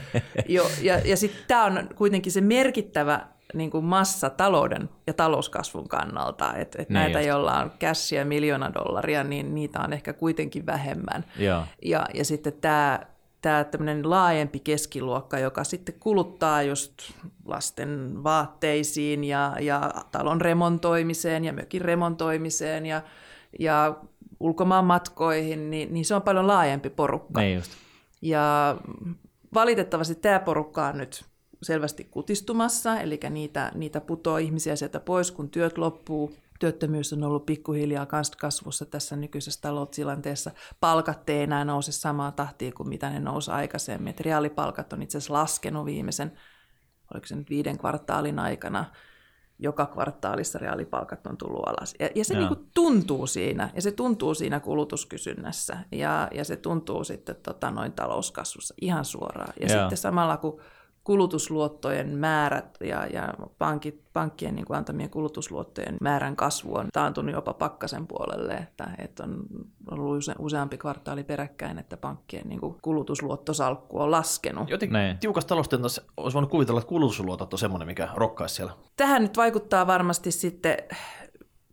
[0.47, 5.87] Jo, ja ja sitten tämä on kuitenkin se merkittävä niin kuin massa talouden ja talouskasvun
[5.87, 7.27] kannalta, että et Niin näitä, just.
[7.27, 11.25] joilla on cashia miljoona dollaria, niin niitä on ehkä kuitenkin vähemmän.
[11.39, 11.63] Joo.
[11.85, 12.99] Ja, ja sitten tämä
[13.43, 16.93] tämä tämmöinen laajempi keskiluokka, joka sitten kuluttaa just
[17.45, 23.01] lasten vaatteisiin ja, ja talon remontoimiseen ja mökin remontoimiseen ja,
[23.59, 23.95] ja
[24.39, 27.41] ulkomaan matkoihin, niin, niin se on paljon laajempi porukka.
[27.41, 27.71] Niin just.
[28.21, 28.77] Ja
[29.53, 31.25] valitettavasti tämä porukka on nyt
[31.61, 36.35] selvästi kutistumassa, eli niitä, niitä putoo ihmisiä sieltä pois, kun työt loppuu.
[36.63, 40.51] Työttömyys on ollut pikkuhiljaa kans kasvussa tässä nykyisessä taloustilanteessa.
[40.79, 44.07] Palkat ei enää nouse samaa tahtia kuin mitä ne nousi aikaisemmin.
[44.09, 46.31] Et reaalipalkat on itse asiassa laskenut viimeisen,
[47.13, 48.85] oliko se nyt viiden kvartaalin aikana.
[49.59, 51.95] Joka kvartaalissa reaalipalkat on tullut alas.
[51.99, 52.41] Ja, ja se Joo.
[52.49, 57.91] niinku tuntuu siinä, ja se tuntuu siinä kulutuskysynnässä, ja, ja se tuntuu sitten tota, noin
[57.91, 59.53] talouskasvussa ihan suoraan.
[59.59, 59.79] Ja Joo.
[59.79, 60.61] sitten samalla kun
[61.03, 67.53] kulutusluottojen määrät ja, ja pankit, pankkien niin kuin antamien kulutusluottojen määrän kasvu on taantunut jopa
[67.53, 69.45] pakkasen puolelle, että, että on
[69.91, 74.69] ollut use, useampi kvartaali peräkkäin, että pankkien niin kuin kulutusluottosalkku on laskenut.
[74.69, 75.17] Jotenkin Niin.
[75.17, 78.73] tiukasta taloustilanteessa olisi voinut kuvitella, että kulutusluotot on semmoinen, mikä rokkaisi siellä.
[78.95, 80.77] Tähän nyt vaikuttaa varmasti sitten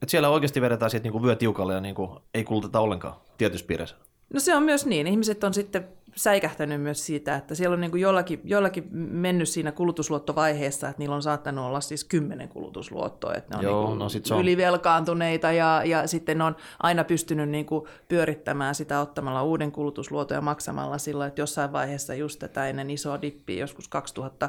[0.03, 3.67] Että siellä oikeasti vedetään siitä niin vyö tiukalle ja niin kuin ei kuluteta ollenkaan tietyissä
[3.67, 3.97] piireissä.
[4.35, 5.07] No se on myös niin.
[5.07, 9.73] Ihmiset on sitten säikähtänyt myös siitä, että siellä on niin kuin jollakin, jollakin mennyt siinä
[9.73, 13.99] kulutusluottovaiheessa, että niillä on saattanut olla siis kymmenen kulutusluottoa, että ne on, Joo, niin kuin
[13.99, 14.41] no sit on.
[14.41, 20.35] ylivelkaantuneita ja, ja sitten ne on aina pystynyt niin kuin pyörittämään sitä ottamalla uuden kulutusluoton
[20.35, 24.49] ja maksamalla sillä, että jossain vaiheessa just tätä ennen isoa dippiä, joskus 2000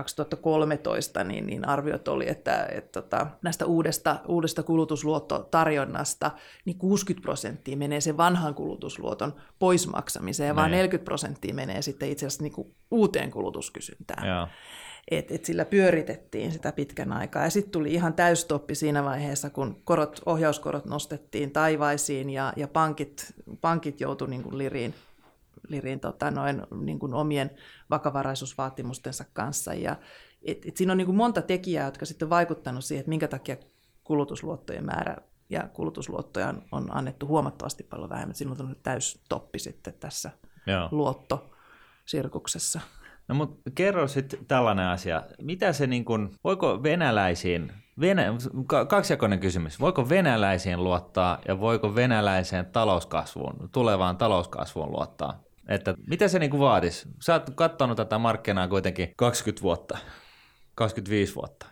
[0.00, 6.30] 2013, niin, niin arviot oli, että, että tota, näistä uudesta, uudesta kulutusluottotarjonnasta
[6.64, 10.76] niin 60 prosenttia menee sen vanhan kulutusluoton poismaksamiseen, ja vaan Niin.
[10.78, 14.28] 40 prosenttia menee sitten itse asiassa niin kuin uuteen kulutuskysyntään.
[14.28, 14.48] Joo.
[15.10, 17.44] Et, et sillä pyöritettiin sitä pitkän aikaa.
[17.44, 23.34] Ja sitten tuli ihan täystoppi siinä vaiheessa, kun korot, ohjauskorot nostettiin taivaisiin ja, ja pankit,
[23.60, 24.94] pankit joutu niin liriin,
[25.68, 27.50] liriin tota noin, niin kuin omien
[27.90, 29.74] vakavaraisuusvaatimustensa kanssa.
[29.74, 29.96] Ja,
[30.42, 33.28] et, et siinä on niin kuin monta tekijää, jotka sitten on vaikuttanut siihen, että minkä
[33.28, 33.56] takia
[34.04, 35.16] kulutusluottojen määrä
[35.50, 38.34] ja kulutusluottoja on, on annettu huomattavasti paljon vähemmän.
[38.34, 40.30] Silloin on täystoppi sitten tässä
[40.66, 40.88] Joo.
[40.90, 42.80] luottosirkuksessa.
[43.28, 45.22] No mutta kerro sitten tällainen asia.
[45.42, 48.24] Mitä se niin kuin, voiko venäläisiin, venä,
[48.66, 55.40] ka- kaksijakoinen kysymys, voiko venäläisiin luottaa ja voiko venäläiseen talouskasvuun, tulevaan talouskasvuun luottaa?
[55.70, 57.08] Että mitä se niin vaatisi?
[57.22, 59.98] Sä oot katsonut tätä markkinaa kuitenkin 20 vuotta,
[60.74, 61.66] 25 vuotta.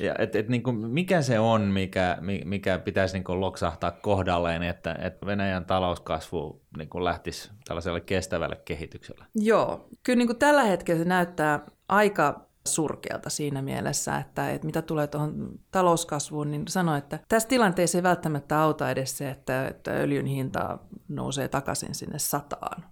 [0.00, 3.90] Ja et, et niin kuin, mikä se on, mikä, mi- mikä pitäisi niin kuin loksahtaa
[3.90, 9.24] kohdalleen, että, että Venäjän talouskasvu niin kuin lähtisi tällaiselle kestävälle kehitykselle?
[9.34, 14.82] Joo, kyllä niin kuin tällä hetkellä se näyttää aika surkealta siinä mielessä, että, että mitä
[14.82, 19.90] tulee tuohon talouskasvuun, niin sanoin, että tässä tilanteessa ei välttämättä auta edes se, että, että
[19.90, 20.78] öljyn hinta
[21.08, 22.84] nousee takaisin sinne sataan,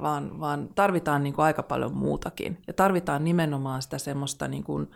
[0.00, 2.58] vaan, vaan tarvitaan niin kuin aika paljon muutakin.
[2.66, 4.90] Ja tarvitaan nimenomaan sitä semmoista niin kuin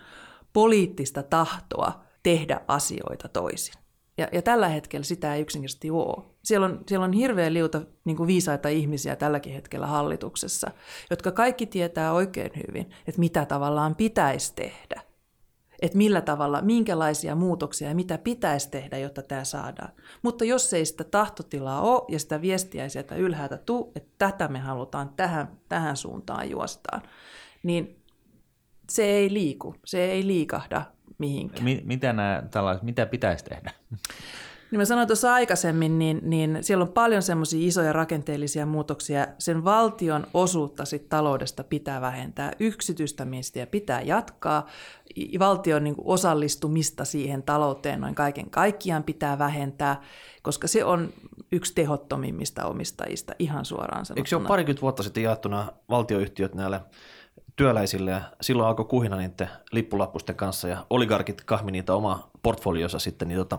[0.53, 3.75] poliittista tahtoa tehdä asioita toisin.
[4.19, 6.25] Ja, ja tällä hetkellä sitä ei yksinkertaisesti ole.
[6.45, 10.71] Siellä on, siellä on hirveän liuta niin kuin viisaita ihmisiä tälläkin hetkellä hallituksessa,
[11.11, 15.08] jotka kaikki tietää oikein hyvin, että mitä tavallaan pitäisi tehdä.
[15.83, 19.93] Että millä tavalla, minkälaisia muutoksia ja mitä pitäisi tehdä, jotta tämä saadaan.
[20.23, 24.49] Mutta jos ei sitä tahtotilaa ole ja sitä viestiä ei sieltä ylhäältä tule, että tätä
[24.49, 27.03] me halutaan tähän, tähän suuntaan juostaan,
[27.63, 28.03] niin
[28.91, 30.83] se ei liiku, se ei liikahda
[31.19, 31.65] mihinkään.
[31.65, 32.43] Mi- mitä, nämä,
[32.83, 33.73] mitä pitäisi tehdä?
[34.71, 39.27] Niin mä sanoin tuossa aikaisemmin, niin, niin siellä on paljon semmoisia isoja rakenteellisia muutoksia.
[39.39, 44.67] Sen valtion osuutta sit taloudesta pitää vähentää, yksityistämistä pitää jatkaa,
[45.39, 50.03] valtion niin osallistumista siihen talouteen noin kaiken kaikkiaan pitää vähentää,
[50.43, 51.13] koska se on
[51.53, 54.21] yksi tehottomimmista omistajista ihan suoraan sanottuna.
[54.21, 56.81] Eikö se ole parikymmentä vuotta sitten jaettuna valtioyhtiöt näille
[57.57, 63.29] työläisille ja silloin alkoi kuhina niiden lippulappusten kanssa ja oligarkit kahmi niitä omaa portfoliosa sitten,
[63.29, 63.59] niin tota,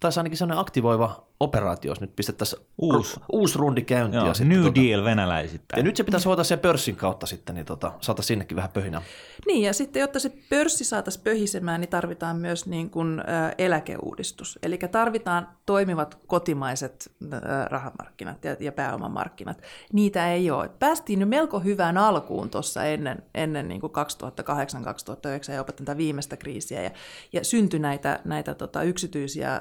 [0.00, 4.24] taisi ainakin sellainen aktivoiva operaatio, jos nyt pistettäisiin uusi, uusi rundi käyntiin.
[4.24, 5.78] Joo, New tota, Deal venäläisittäin.
[5.78, 9.02] Ja nyt se pitäisi hoitaa sen pörssin kautta sitten, niin tota, saata sinnekin vähän pöhinää.
[9.46, 14.58] Niin, ja sitten jotta se pörssi saataisiin pöhisemään, niin tarvitaan myös niin kuin, ä, eläkeuudistus.
[14.62, 19.62] Eli tarvitaan toimivat kotimaiset ä, rahamarkkinat ja, ja pääomamarkkinat.
[19.92, 20.68] Niitä ei ole.
[20.68, 26.36] Päästiin jo melko hyvään alkuun tuossa ennen, ennen niin kuin 2008-2009 ja jopa tätä viimeistä
[26.36, 26.90] kriisiä, ja,
[27.32, 29.60] ja syntyi näitä, näitä tota, yksityisiä ä,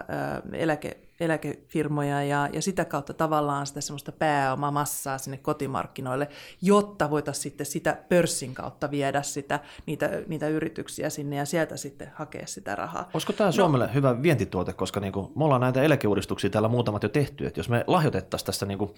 [0.53, 6.29] eläke eläkefirmoja ja, ja sitä kautta tavallaan sitä semmoista pääomamassaa sinne kotimarkkinoille,
[6.61, 12.11] jotta voitaisiin sitten sitä pörssin kautta viedä sitä, niitä, niitä yrityksiä sinne ja sieltä sitten
[12.15, 13.09] hakea sitä rahaa.
[13.13, 13.51] Olisiko tämä no.
[13.51, 17.45] Suomelle no, hyvä vientituote, koska niin kuin, me ollaan näitä eläkeuudistuksia täällä muutamat jo tehty,
[17.45, 18.91] että jos me lahjoitettaisiin tässä niin kuin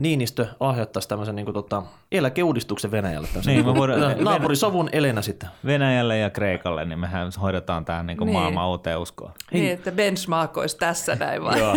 [0.00, 1.82] Niinistö lahjoittaisi tämmöisen niin kuin, tota,
[2.12, 3.28] eläkeuudistuksen Venäjälle.
[3.46, 5.48] Niin, me voidaan, naapurisovun Elenä sitten.
[5.66, 8.32] Venäjälle ja Kreikalle, niin mehän hoidetaan tämä niin niin.
[8.32, 9.32] maailman uuteen uskoon.
[9.52, 11.58] Niin, että benchmark olisi tässä näin vai?
[11.58, 11.74] Joo.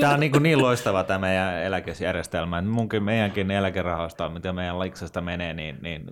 [0.00, 2.62] tämä on niin, kuin niin loistava tämä meidän eläkejärjestelmä.
[2.62, 6.06] Munkin, meidänkin eläkerahoista, mitä meidän liksasta menee, niin, niin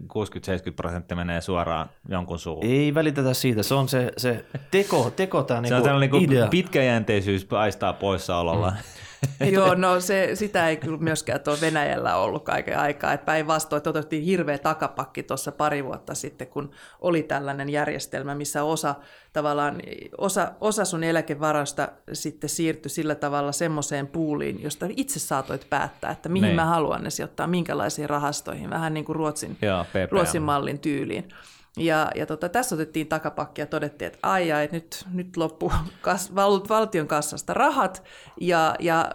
[0.70, 2.64] 60-70 prosenttia menee suoraan jonkun suuhun.
[2.66, 6.28] Ei välitetä siitä, se on se, se teko, teko tämä niin se on niinku niin
[6.28, 6.48] kuin idea.
[6.48, 8.70] pitkäjänteisyys paistaa poissaololla.
[8.70, 8.76] Mm.
[9.52, 13.18] Joo, no se, sitä ei kyllä myöskään tuo Venäjällä ollut kaiken aikaa.
[13.18, 16.70] Päinvastoin otettiin hirveä takapakki tuossa pari vuotta sitten, kun
[17.00, 18.94] oli tällainen järjestelmä, missä osa
[19.32, 19.82] tavallaan,
[20.18, 26.28] osa, osa sun eläkevarasta sitten siirtyi sillä tavalla semmoiseen puuliin, josta itse saatoit päättää, että
[26.28, 26.56] mihin niin.
[26.56, 31.28] mä haluan ne sijoittaa, minkälaisiin rahastoihin, vähän niin kuin Ruotsin, Joo, Ruotsin mallin tyyliin.
[31.76, 36.34] Ja, ja tota, tässä otettiin takapakki ja todettiin, että ai ai, nyt, nyt loppu kas,
[36.34, 38.02] val, valtion kassasta rahat
[38.40, 39.10] ja, ja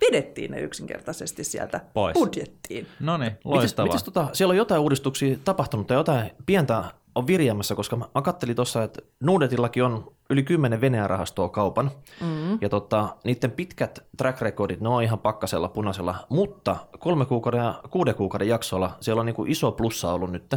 [0.00, 2.14] vedettiin ne yksinkertaisesti sieltä Pois.
[2.14, 2.86] budjettiin.
[3.00, 3.86] No niin, loistavaa.
[3.86, 6.84] Mites, mites tota, siellä on jotain uudistuksia tapahtunut tai jotain pientä
[7.14, 11.90] on virjäämässä, koska mä, mä kattelin tuossa, että Nordetillakin on yli 10 Venäjän rahastoa kaupan,
[12.20, 12.58] mm-hmm.
[12.60, 17.80] ja tota, niiden pitkät track recordit, ne on ihan pakkasella punaisella, mutta kolme kuukauden ja
[17.90, 20.54] kuuden kuukauden jaksolla siellä on niin kuin iso plussa ollut nyt.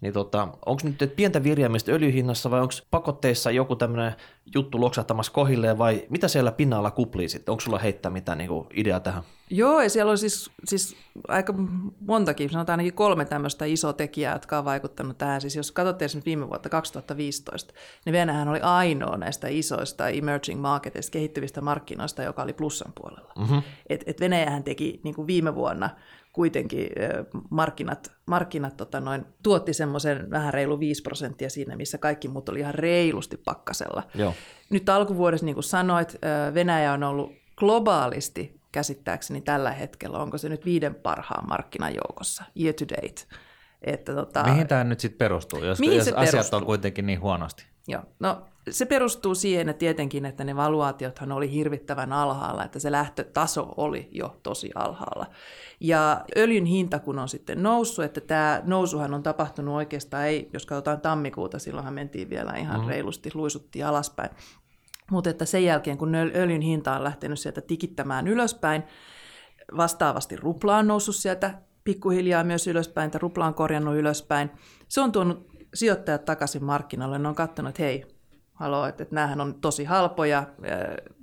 [0.00, 4.12] Niin tota, onko nyt pientä virjaamista öljyhinnassa vai onko pakotteissa joku tämmöinen
[4.54, 7.52] juttu loksahtamassa kohilleen vai mitä siellä pinnalla kuplii sitten?
[7.52, 9.22] Onko sulla heittää mitään niinku ideaa tähän?
[9.50, 10.96] Joo, ja siellä on siis, siis
[11.28, 11.54] aika
[12.00, 15.40] montakin, sanotaan ainakin kolme tämmöistä isoa tekijää, jotka on vaikuttanut tähän.
[15.40, 17.74] Siis jos katsotte esimerkiksi viime vuotta 2015,
[18.04, 23.32] niin Venäjähän oli ainoa näistä isoista emerging marketista, kehittyvistä markkinoista, joka oli plussan puolella.
[23.38, 23.62] Mm-hmm.
[23.88, 25.90] Et, et Venäjähän teki niin kuin viime vuonna
[26.32, 26.88] kuitenkin
[27.50, 32.60] markkinat, markkinat tota noin, tuotti semmoisen vähän reilu 5 prosenttia siinä, missä kaikki muut oli
[32.60, 34.02] ihan reilusti pakkasella.
[34.14, 34.34] Joo.
[34.70, 36.16] Nyt alkuvuodessa, niin kuin sanoit,
[36.54, 42.74] Venäjä on ollut globaalisti käsittääkseni tällä hetkellä, onko se nyt viiden parhaan markkinan joukossa, year
[42.74, 43.22] to date.
[43.82, 46.56] Että tota, Mihin tämä nyt sitten perustuu, jos, jos asiat perustuu?
[46.58, 47.66] on kuitenkin niin huonosti?
[47.88, 52.92] Joo, no se perustuu siihen että tietenkin, että ne valuaatiothan oli hirvittävän alhaalla, että se
[52.92, 55.26] lähtötaso oli jo tosi alhaalla.
[55.80, 60.66] Ja öljyn hinta kun on sitten noussut, että tämä nousuhan on tapahtunut oikeastaan, ei, jos
[60.66, 62.86] katsotaan tammikuuta, silloinhan mentiin vielä ihan mm.
[62.86, 64.30] reilusti, luisuttiin alaspäin.
[65.10, 68.82] Mutta että sen jälkeen, kun öljyn hinta on lähtenyt sieltä tikittämään ylöspäin,
[69.76, 74.50] vastaavasti rupla on noussut sieltä pikkuhiljaa myös ylöspäin, että rupla on korjannut ylöspäin.
[74.88, 77.18] Se on tuonut sijoittajat takaisin markkinoille.
[77.18, 78.04] Ne on katsonut, että hei,
[78.58, 80.44] haloo, että, että näähän on tosi halpoja,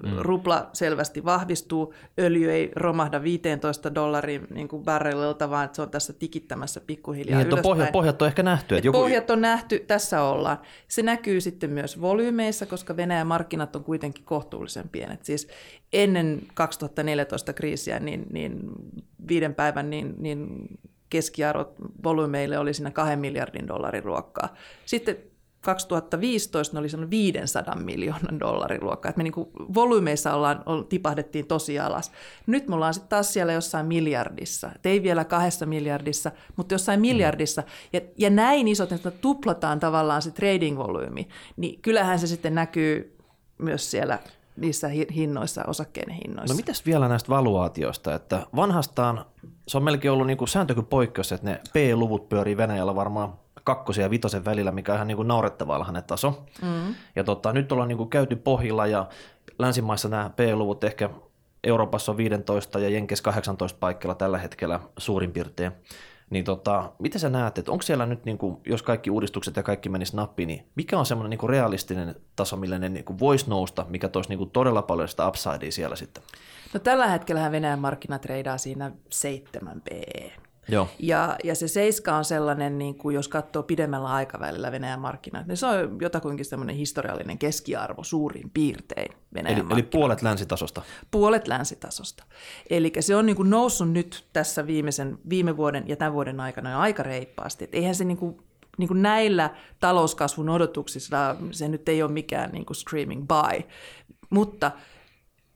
[0.04, 0.12] mm.
[0.20, 5.90] rupla selvästi vahvistuu, öljy ei romahda 15 dollarin niin kuin barrelilta, vaan että se on
[5.90, 7.64] tässä tikittämässä pikkuhiljaa niin, ylöspäin.
[7.64, 8.76] Pohjat, pohjat on ehkä nähty.
[8.78, 9.00] Että joku...
[9.00, 10.58] Pohjat on nähty, tässä ollaan.
[10.88, 15.26] Se näkyy sitten myös volyymeissa, koska Venäjän markkinat on kuitenkin kohtuullisen pienet.
[15.26, 15.48] Siis
[15.94, 18.60] ennen 2014 kriisiä, niin, niin
[19.28, 20.68] viiden päivän niin, niin
[21.10, 24.50] keskiarvot volyymeille oli siinä kahden miljardin dollarin ruokkaa.
[24.86, 25.18] Sitten
[25.66, 29.10] 2015 ne oli sellainen 500 miljoonan dollarin luokka.
[29.10, 29.34] Että me niin
[29.74, 32.12] volyymeissa ollaan, tipahdettiin tosi alas.
[32.48, 34.72] Nyt me ollaan sitten taas siellä jossain miljardissa.
[34.76, 37.64] Et ei vielä kahdessa miljardissa, mutta jossain miljardissa.
[37.94, 41.28] Ja, ja näin isot, että tuplataan tavallaan se trading-volyymi,
[41.58, 43.18] niin kyllähän se sitten näkyy
[43.58, 44.20] myös siellä
[44.58, 46.54] niissä hinnoissa, osakkeiden hinnoissa.
[46.54, 49.26] No mitäs vielä näistä valuaatioista, että vanhastaan
[49.68, 53.34] se on melkein ollut niin kuin sääntö kuin poikkeus, että ne P-luvut pyörii Venäjällä varmaan
[53.64, 56.44] kakkosen ja vitosen välillä, mikä on ihan niin kuin naurettava alhainen taso.
[56.62, 56.96] Mm.
[57.16, 59.08] Ja tota, nyt ollaan niin kuin käyty pohjilla ja
[59.60, 61.10] länsimaissa nämä P-luvut ehkä
[61.64, 65.72] Euroopassa on 15 ja Jenkes 18 paikalla tällä hetkellä suurin piirtein.
[66.30, 69.64] Niin tota, miten sä näet, että onko siellä nyt, niin kuin, jos kaikki uudistukset ja
[69.64, 73.86] kaikki menis nappi, niin mikä on semmoinen niin realistinen taso, millä ne niin voisi nousta,
[73.90, 76.24] mikä toisi niin kuin todella paljon sitä upsidea siellä sitten?
[76.76, 79.88] No tällä hetkellä Venäjän markkinat reidaa siinä 7 p
[80.68, 80.88] Joo.
[81.00, 85.58] Ja, ja se seiska on sellainen, niin kuin jos katsoo pidemmällä aikavälillä Venäjän markkinat, niin
[85.58, 90.82] se on jotakuinkin semmoinen historiallinen keskiarvo suurin piirtein Venäjän eli, eli puolet länsitasosta?
[91.12, 92.24] Puolet länsitasosta.
[92.70, 96.72] Eli se on niin kuin noussut nyt tässä viimeisen, viime vuoden ja tämän vuoden aikana
[96.72, 97.64] jo aika reippaasti.
[97.64, 98.38] Et eihän se niin kuin
[98.78, 99.50] niin kuin näillä
[99.80, 103.64] talouskasvun odotuksissa se nyt ei ole mikään niin kuin screaming buy,
[104.30, 104.72] mutta–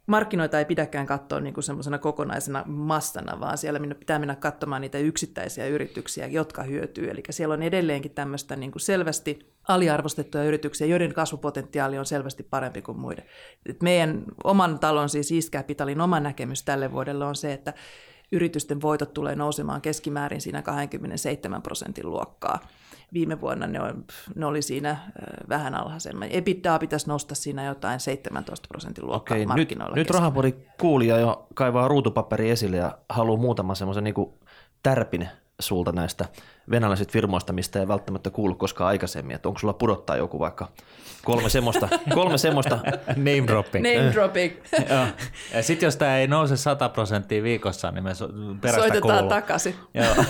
[0.09, 5.67] markkinoita ei pidäkään katsoa niin semmoisena kokonaisena massana, vaan siellä pitää mennä katsomaan niitä yksittäisiä
[5.67, 7.09] yrityksiä, jotka hyötyy.
[7.09, 12.81] Eli siellä on edelleenkin tämmöistä niin kuin selvästi aliarvostettuja yrityksiä, joiden kasvupotentiaali on selvästi parempi
[12.81, 13.25] kuin muiden.
[13.65, 17.73] Et meidän oman talon, siis East Capitalin oma näkemys tälle vuodelle on se, että
[18.31, 22.59] yritysten voitot tulee nousemaan keskimäärin siinä 27 prosentin luokkaa
[23.13, 24.05] viime vuonna ne, on,
[24.35, 24.97] ne oli siinä
[25.49, 26.31] vähän alhaisemmin.
[26.31, 29.95] EBITDA pitäisi nostaa siinä jotain 17 prosentin luokkaa Okei, markkinoilla.
[29.95, 34.15] Nyt, nyt rahapori kuulija jo kaivaa ruutupaperi esille ja haluaa muutaman semmoisen niin
[34.83, 35.29] tärpin
[35.59, 36.25] sulta näistä
[36.71, 39.35] venäläisistä firmoista, mistä ei välttämättä kuulu koskaan aikaisemmin.
[39.35, 40.67] Että onko sulla pudottaa joku vaikka
[41.25, 42.79] kolme semmoista, kolme semmoista.
[43.07, 43.85] Name dropping.
[43.85, 44.53] Name dropping.
[45.53, 48.11] ja sitten jos tämä ei nouse 100 prosenttia viikossa, niin me
[48.61, 49.29] perästä Soitetaan kuuluu.
[49.29, 49.75] takaisin.
[49.93, 50.25] Joo.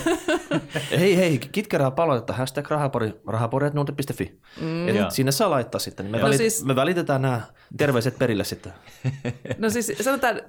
[0.99, 4.39] hei hei, kitkerää palautetta, hashtag rahapori, rahapori.fi.
[4.61, 4.65] Mm.
[5.09, 6.05] sinne saa laittaa sitten.
[6.05, 6.65] Me, no välit, siis...
[6.65, 7.41] me välitetään nämä
[7.77, 8.73] terveiset perille sitten.
[9.57, 10.41] no siis sanotaan,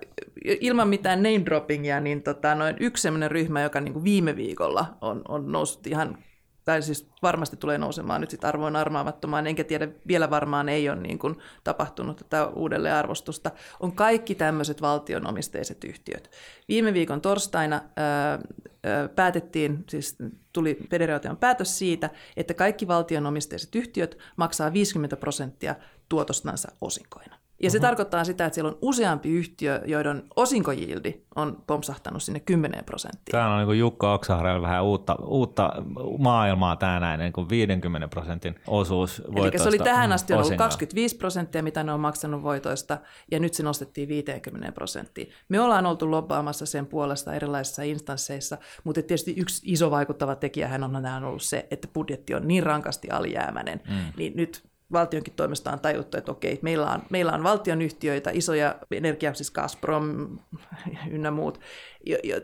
[0.44, 4.86] ilman mitään name droppingia, niin tota, noin yksi sellainen ryhmä, joka niin kuin viime viikolla
[5.00, 6.18] on, on noussut ihan
[6.64, 11.00] tai siis varmasti tulee nousemaan nyt sitten arvoin armaamattomaan, enkä tiedä, vielä varmaan ei ole
[11.00, 13.50] niin kuin tapahtunut tätä uudelleenarvostusta,
[13.80, 16.30] on kaikki tämmöiset valtionomisteiset yhtiöt.
[16.68, 18.38] Viime viikon torstaina ää,
[18.84, 20.16] ää, päätettiin, siis
[20.52, 25.74] tuli federaation päätös siitä, että kaikki valtionomisteiset yhtiöt maksaa 50 prosenttia
[26.08, 27.39] tuotostansa osinkoina.
[27.62, 27.86] Ja se uh-huh.
[27.86, 33.32] tarkoittaa sitä, että siellä on useampi yhtiö, joiden osinkojildi on pompsahtanut sinne 10 prosenttia.
[33.32, 35.72] Tämä on niin kuin Jukka Oksaharjalla vähän uutta, uutta
[36.18, 39.48] maailmaa tämä näin, niin kuin 50 prosentin osuus voitoista.
[39.48, 42.98] Eli se oli tähän asti ollut 25 prosenttia, mitä ne on maksanut voitoista,
[43.30, 45.30] ja nyt se nostettiin 50 prosenttiin.
[45.48, 50.96] Me ollaan oltu lobbaamassa sen puolesta erilaisissa instansseissa, mutta tietysti yksi iso vaikuttava tekijähän on,
[50.96, 53.96] on ollut se, että budjetti on niin rankasti alijäämäinen, mm.
[54.16, 59.34] niin nyt valtionkin toimesta on tajuttu, että okei, meillä on, meillä on valtionyhtiöitä, isoja energia,
[59.34, 60.38] siis Gazprom
[61.10, 61.60] ynnä muut,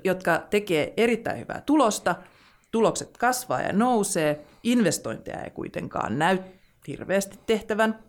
[0.05, 2.15] jotka tekee erittäin hyvää tulosta,
[2.71, 6.39] tulokset kasvaa ja nousee, investointeja ei kuitenkaan näy
[6.89, 8.06] hirveästi tehtävän,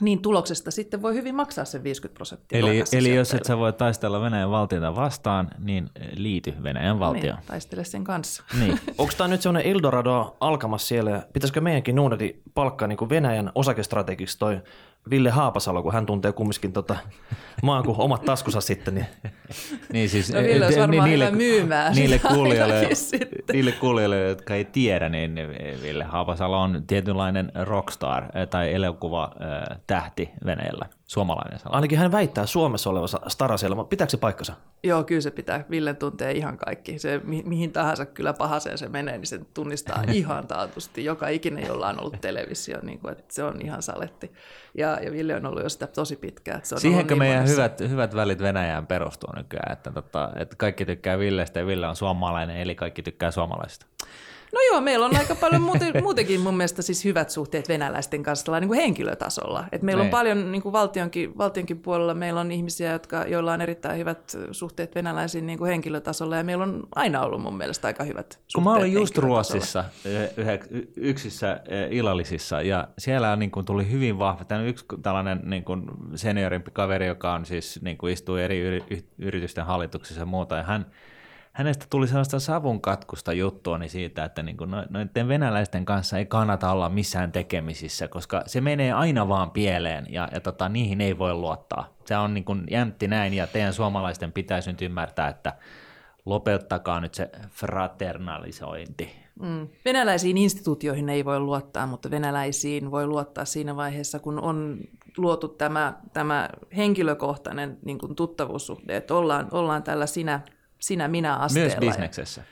[0.00, 2.58] niin tuloksesta sitten voi hyvin maksaa sen 50 prosenttia.
[2.58, 7.38] Eli, eli jos et sä voi taistella Venäjän valtiota vastaan, niin liity Venäjän valtioon.
[7.38, 8.42] Niin, taistele sen kanssa.
[8.60, 8.80] Niin.
[8.98, 11.22] Onko tämä nyt sellainen Eldorado alkamassa siellä?
[11.32, 14.60] Pitäisikö meidänkin Nuudeti palkkaa niin Venäjän osakestrategiksi toi
[15.10, 16.96] Ville Haapasalo, kun hän tuntee kumminkin tota
[17.62, 18.94] maan kuin omat taskussa sitten.
[18.94, 19.06] Niin,
[19.92, 22.88] niin siis, no Ville olisi varmaan niille, hyvä myymään niille kuulijoille,
[23.52, 25.34] niille kuulijoille, jotka ei tiedä, niin
[25.82, 29.32] Ville Haapasalo on tietynlainen rockstar tai elokuva
[29.86, 31.74] tähti Venäjällä suomalainen sana.
[31.74, 33.84] Ainakin hän väittää Suomessa olevansa Starasiella.
[33.84, 34.52] Pitääkö se paikkansa?
[34.82, 35.64] Joo, kyllä se pitää.
[35.70, 36.98] Ville tuntee ihan kaikki.
[36.98, 41.04] Se, mi- mihin tahansa kyllä pahaseen se menee, niin se tunnistaa ihan taatusti.
[41.04, 44.32] Joka ikinen, jolla on ollut televisio, niin kuin, että se on ihan saletti.
[44.78, 46.60] Ja, ja Ville on ollut jo sitä tosi pitkään.
[46.62, 50.84] Se on Siihenkö niin meidän hyvät, hyvät välit Venäjään perustuu nykyään, että, tota, että kaikki
[50.84, 53.86] tykkää Villestä ja Ville on suomalainen, eli kaikki tykkää suomalaisista?
[54.54, 58.60] No joo, meillä on aika paljon muuten, muutenkin mun mielestä siis hyvät suhteet venäläisten kanssa
[58.60, 59.64] niin kuin henkilötasolla.
[59.72, 60.06] Et meillä Nein.
[60.06, 64.36] on paljon niin kuin valtionkin, valtionkin puolella, meillä on ihmisiä, jotka, joilla on erittäin hyvät
[64.50, 68.54] suhteet venäläisiin niin kuin henkilötasolla, ja meillä on aina ollut mun mielestä aika hyvät suhteet
[68.54, 69.84] Kun mä olin just Ruotsissa
[70.96, 75.82] yksissä illallisissa, ja siellä niin kuin tuli hyvin vahva, tämä yksi tällainen niin kuin
[76.14, 78.82] seniorimpi kaveri, joka on siis niin kuin istuu eri
[79.18, 80.86] yritysten hallituksissa ja muuta, ja hän
[81.54, 86.26] hänestä tuli sellaista savun katkusta juttua niin siitä, että niin kuin noiden venäläisten kanssa ei
[86.26, 91.18] kannata olla missään tekemisissä, koska se menee aina vaan pieleen ja, ja tota, niihin ei
[91.18, 91.94] voi luottaa.
[92.04, 95.52] Se on niin kuin jämtti näin ja teidän suomalaisten pitäisi nyt ymmärtää, että
[96.24, 99.10] lopettakaa nyt se fraternalisointi.
[99.40, 99.68] Mm.
[99.84, 104.78] Venäläisiin instituutioihin ei voi luottaa, mutta venäläisiin voi luottaa siinä vaiheessa, kun on
[105.16, 110.40] luotu tämä, tämä henkilökohtainen niin kuin tuttavuussuhde, että ollaan, ollaan tällä sinä
[110.86, 111.74] sinä minä asteella.
[111.80, 112.42] Myös bisneksessä.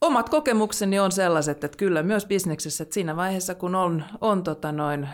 [0.00, 4.72] Omat kokemukseni on sellaiset, että kyllä myös bisneksessä, että siinä vaiheessa kun on, on tota
[4.72, 5.08] noin,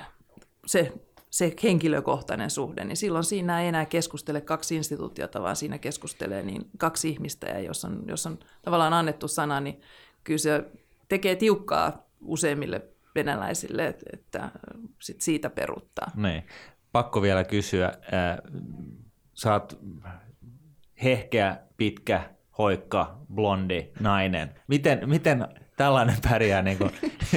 [0.67, 0.93] se,
[1.31, 6.71] se henkilökohtainen suhde, niin silloin siinä ei enää keskustele kaksi instituutiota, vaan siinä keskustelee niin
[6.79, 9.81] kaksi ihmistä, ja jos on, jos on tavallaan annettu sana, niin
[10.25, 10.65] kyllä se
[11.09, 12.83] tekee tiukkaa useimmille
[13.15, 14.51] venäläisille, että, että
[15.03, 16.11] sit siitä peruuttaa.
[16.15, 16.43] Niin.
[16.93, 18.39] Pakko vielä kysyä, äh,
[19.35, 19.79] sä oot
[21.03, 24.55] hehkeä, pitkä, hoikka, blondi, nainen.
[24.69, 26.91] Miten, miten tällainen pärjää niin kuin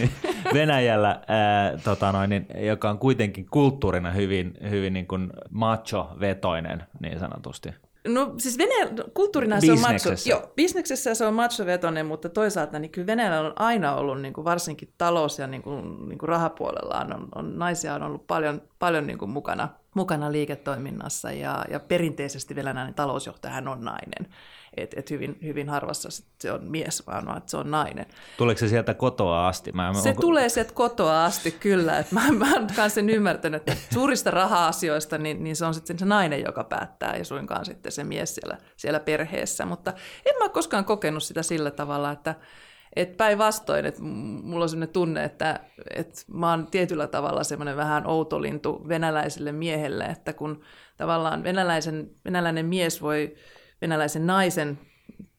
[0.53, 7.19] Venäjällä, ää, tota noin, niin, joka on kuitenkin kulttuurina hyvin, hyvin niin kuin macho-vetoinen niin
[7.19, 7.69] sanotusti?
[8.07, 12.91] No siis Venäjä, kulttuurina se on macho, joo, bisneksessä se on macho-vetoinen, mutta toisaalta niin
[12.91, 17.13] kyllä Venäjällä on aina ollut niin kuin varsinkin talous- ja niin kuin, niin kuin rahapuolellaan
[17.13, 22.55] on, on, naisia on ollut paljon, paljon niin kuin mukana, mukana liiketoiminnassa ja, ja perinteisesti
[22.55, 24.27] venäläinen talousjohtaja on nainen
[24.77, 26.09] että et hyvin, hyvin harvassa
[26.39, 28.05] se on mies, vaan että se on nainen.
[28.37, 29.71] Tuleeko se sieltä kotoa asti?
[29.71, 30.21] Mä, se onko...
[30.21, 31.99] tulee sieltä kotoa asti, kyllä.
[31.99, 36.05] Et mä, mä olen sen ymmärtänyt, että suurista raha-asioista niin, niin se on sitten se
[36.05, 39.65] nainen, joka päättää ja suinkaan sitten se mies siellä, siellä perheessä.
[39.65, 39.93] Mutta
[40.25, 42.35] en mä koskaan kokenut sitä sillä tavalla, että
[42.95, 45.59] et päinvastoin, että mulla on sellainen tunne, että,
[45.95, 50.61] että mä oon tietyllä tavalla semmoinen vähän outolintu venäläiselle miehelle, että kun
[50.97, 53.35] tavallaan venäläisen, venäläinen mies voi
[53.81, 54.79] venäläisen naisen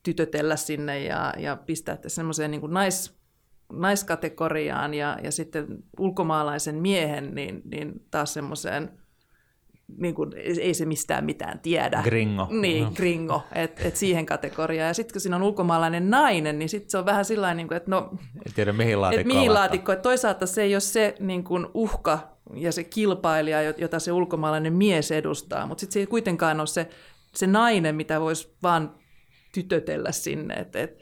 [0.03, 3.19] tytötellä sinne ja, ja pistää semmoiseen niin kuin nais,
[3.73, 5.67] naiskategoriaan ja, ja sitten
[5.99, 8.91] ulkomaalaisen miehen niin, niin taas semmoiseen,
[9.97, 12.03] niin kuin, ei se mistään mitään tiedä.
[12.03, 12.49] Gringo.
[12.51, 12.91] Niin, no.
[12.91, 14.89] gringo, että et siihen kategoriaan.
[14.89, 17.91] Ja sitten kun siinä on ulkomaalainen nainen, niin sitten se on vähän sillä niin että
[17.91, 18.11] no...
[18.47, 19.93] En tiedä mihin laatikko mihin laatikko.
[19.93, 24.73] Että toisaalta se ei ole se niin kuin uhka ja se kilpailija, jota se ulkomaalainen
[24.73, 26.89] mies edustaa, mutta sitten se ei kuitenkaan ole se
[27.35, 28.95] se nainen, mitä voisi vaan
[29.55, 30.55] tytötellä sinne.
[30.55, 30.99] Et, et,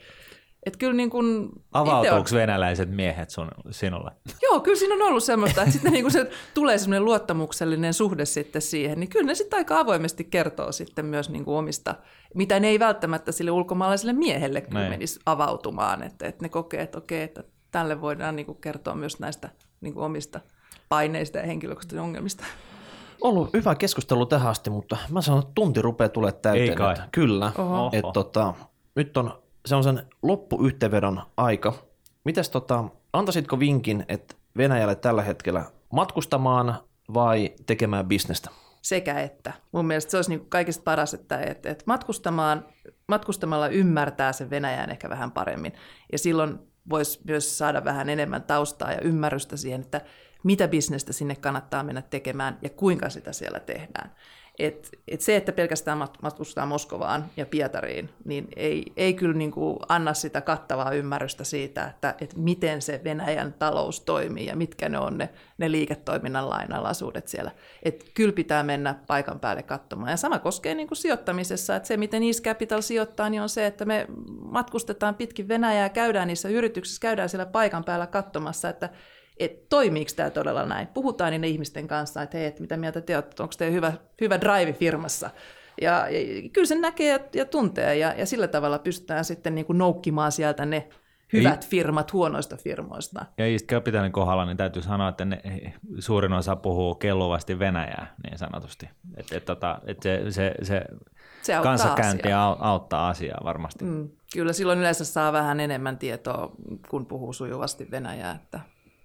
[0.65, 2.37] et kyllä niin kuin Avautuuko on...
[2.37, 4.11] venäläiset miehet sun, sinulle?
[4.41, 8.25] Joo, kyllä siinä on ollut semmoista, että sitten niin kuin se tulee semmoinen luottamuksellinen suhde
[8.25, 11.95] sitten siihen, niin kyllä ne sitten aika avoimesti kertoo sitten myös niin kuin omista,
[12.35, 16.97] mitä ne ei välttämättä sille ulkomaalaiselle miehelle kyllä menisi avautumaan, että, että ne kokee, että
[16.97, 19.49] okei, että tälle voidaan niin kuin kertoa myös näistä
[19.81, 20.39] niin kuin omista
[20.89, 22.45] paineista ja henkilökohtaisista ongelmista
[23.21, 26.69] ollut hyvä keskustelu tähän asti, mutta mä sanon, että tunti rupeaa tulee täyteen.
[26.69, 26.93] Ei kai.
[26.93, 27.51] Että, kyllä.
[27.93, 28.53] Että tota,
[28.95, 31.73] nyt on se on sen loppuyhteenvedon aika.
[32.25, 36.75] Mites tota, antaisitko vinkin, että Venäjälle tällä hetkellä matkustamaan
[37.13, 38.49] vai tekemään bisnestä?
[38.81, 39.53] Sekä että.
[39.71, 42.65] Mun mielestä se olisi niin kaikista paras, että, että, että matkustamaan,
[43.07, 45.73] matkustamalla ymmärtää sen Venäjän ehkä vähän paremmin.
[46.11, 46.59] Ja silloin
[46.89, 50.01] voisi myös saada vähän enemmän taustaa ja ymmärrystä siihen, että
[50.43, 54.11] mitä bisnestä sinne kannattaa mennä tekemään ja kuinka sitä siellä tehdään.
[54.59, 59.77] Et, et se, että pelkästään matkustaa Moskovaan ja Pietariin, niin ei, ei kyllä niin kuin
[59.89, 64.99] anna sitä kattavaa ymmärrystä siitä, että, että miten se Venäjän talous toimii ja mitkä ne
[64.99, 67.51] on ne, ne liiketoiminnan lainalaisuudet siellä.
[67.83, 70.11] Et kyllä pitää mennä paikan päälle katsomaan.
[70.11, 73.65] Ja sama koskee niin kuin sijoittamisessa, että se miten East Capital sijoittaa, niin on se,
[73.65, 74.07] että me
[74.41, 78.89] matkustetaan pitkin Venäjää, käydään niissä yrityksissä, käydään siellä paikan päällä katsomassa, että
[79.45, 80.87] että toimiiko tämä todella näin.
[80.87, 84.41] Puhutaan niiden ihmisten kanssa, että hei, että mitä mieltä te olette, onko teillä hyvä, hyvä
[84.41, 85.29] drive firmassa.
[85.81, 89.65] Ja, ja kyllä sen näkee ja, ja tuntee ja, ja sillä tavalla pystytään sitten niin
[89.65, 90.89] kuin noukkimaan sieltä ne
[91.33, 93.25] hyvät firmat huonoista firmoista.
[93.37, 95.41] Ja East Capitalin kohdalla niin täytyy sanoa, että ne,
[95.99, 98.89] suurin osa puhuu kelluvasti Venäjää niin sanotusti.
[99.17, 100.85] Että et, tota, et se, se, se,
[101.41, 102.57] se auttaa kanssakäynti asiaa.
[102.59, 103.85] auttaa asiaa varmasti.
[103.85, 106.51] Mm, kyllä silloin yleensä saa vähän enemmän tietoa,
[106.89, 108.39] kun puhuu sujuvasti Venäjää.
[108.43, 108.59] Että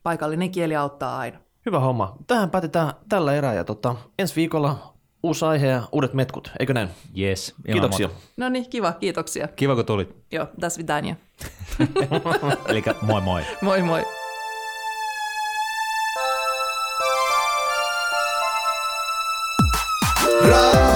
[0.07, 1.39] paikallinen kieli auttaa aina.
[1.67, 2.17] Hyvä homma.
[2.27, 6.89] Tähän päätetään tällä erää ja tota, ensi viikolla uusi aihe ja uudet metkut, eikö näin?
[7.19, 7.55] Yes.
[7.73, 8.09] Kiitoksia.
[8.37, 9.49] No niin, kiva, kiitoksia.
[9.49, 10.17] Kiva, kun tulit.
[10.33, 11.17] Joo, das vidania.
[12.69, 13.43] Eli moi moi.
[13.63, 14.05] moi moi.
[20.49, 20.96] Raha,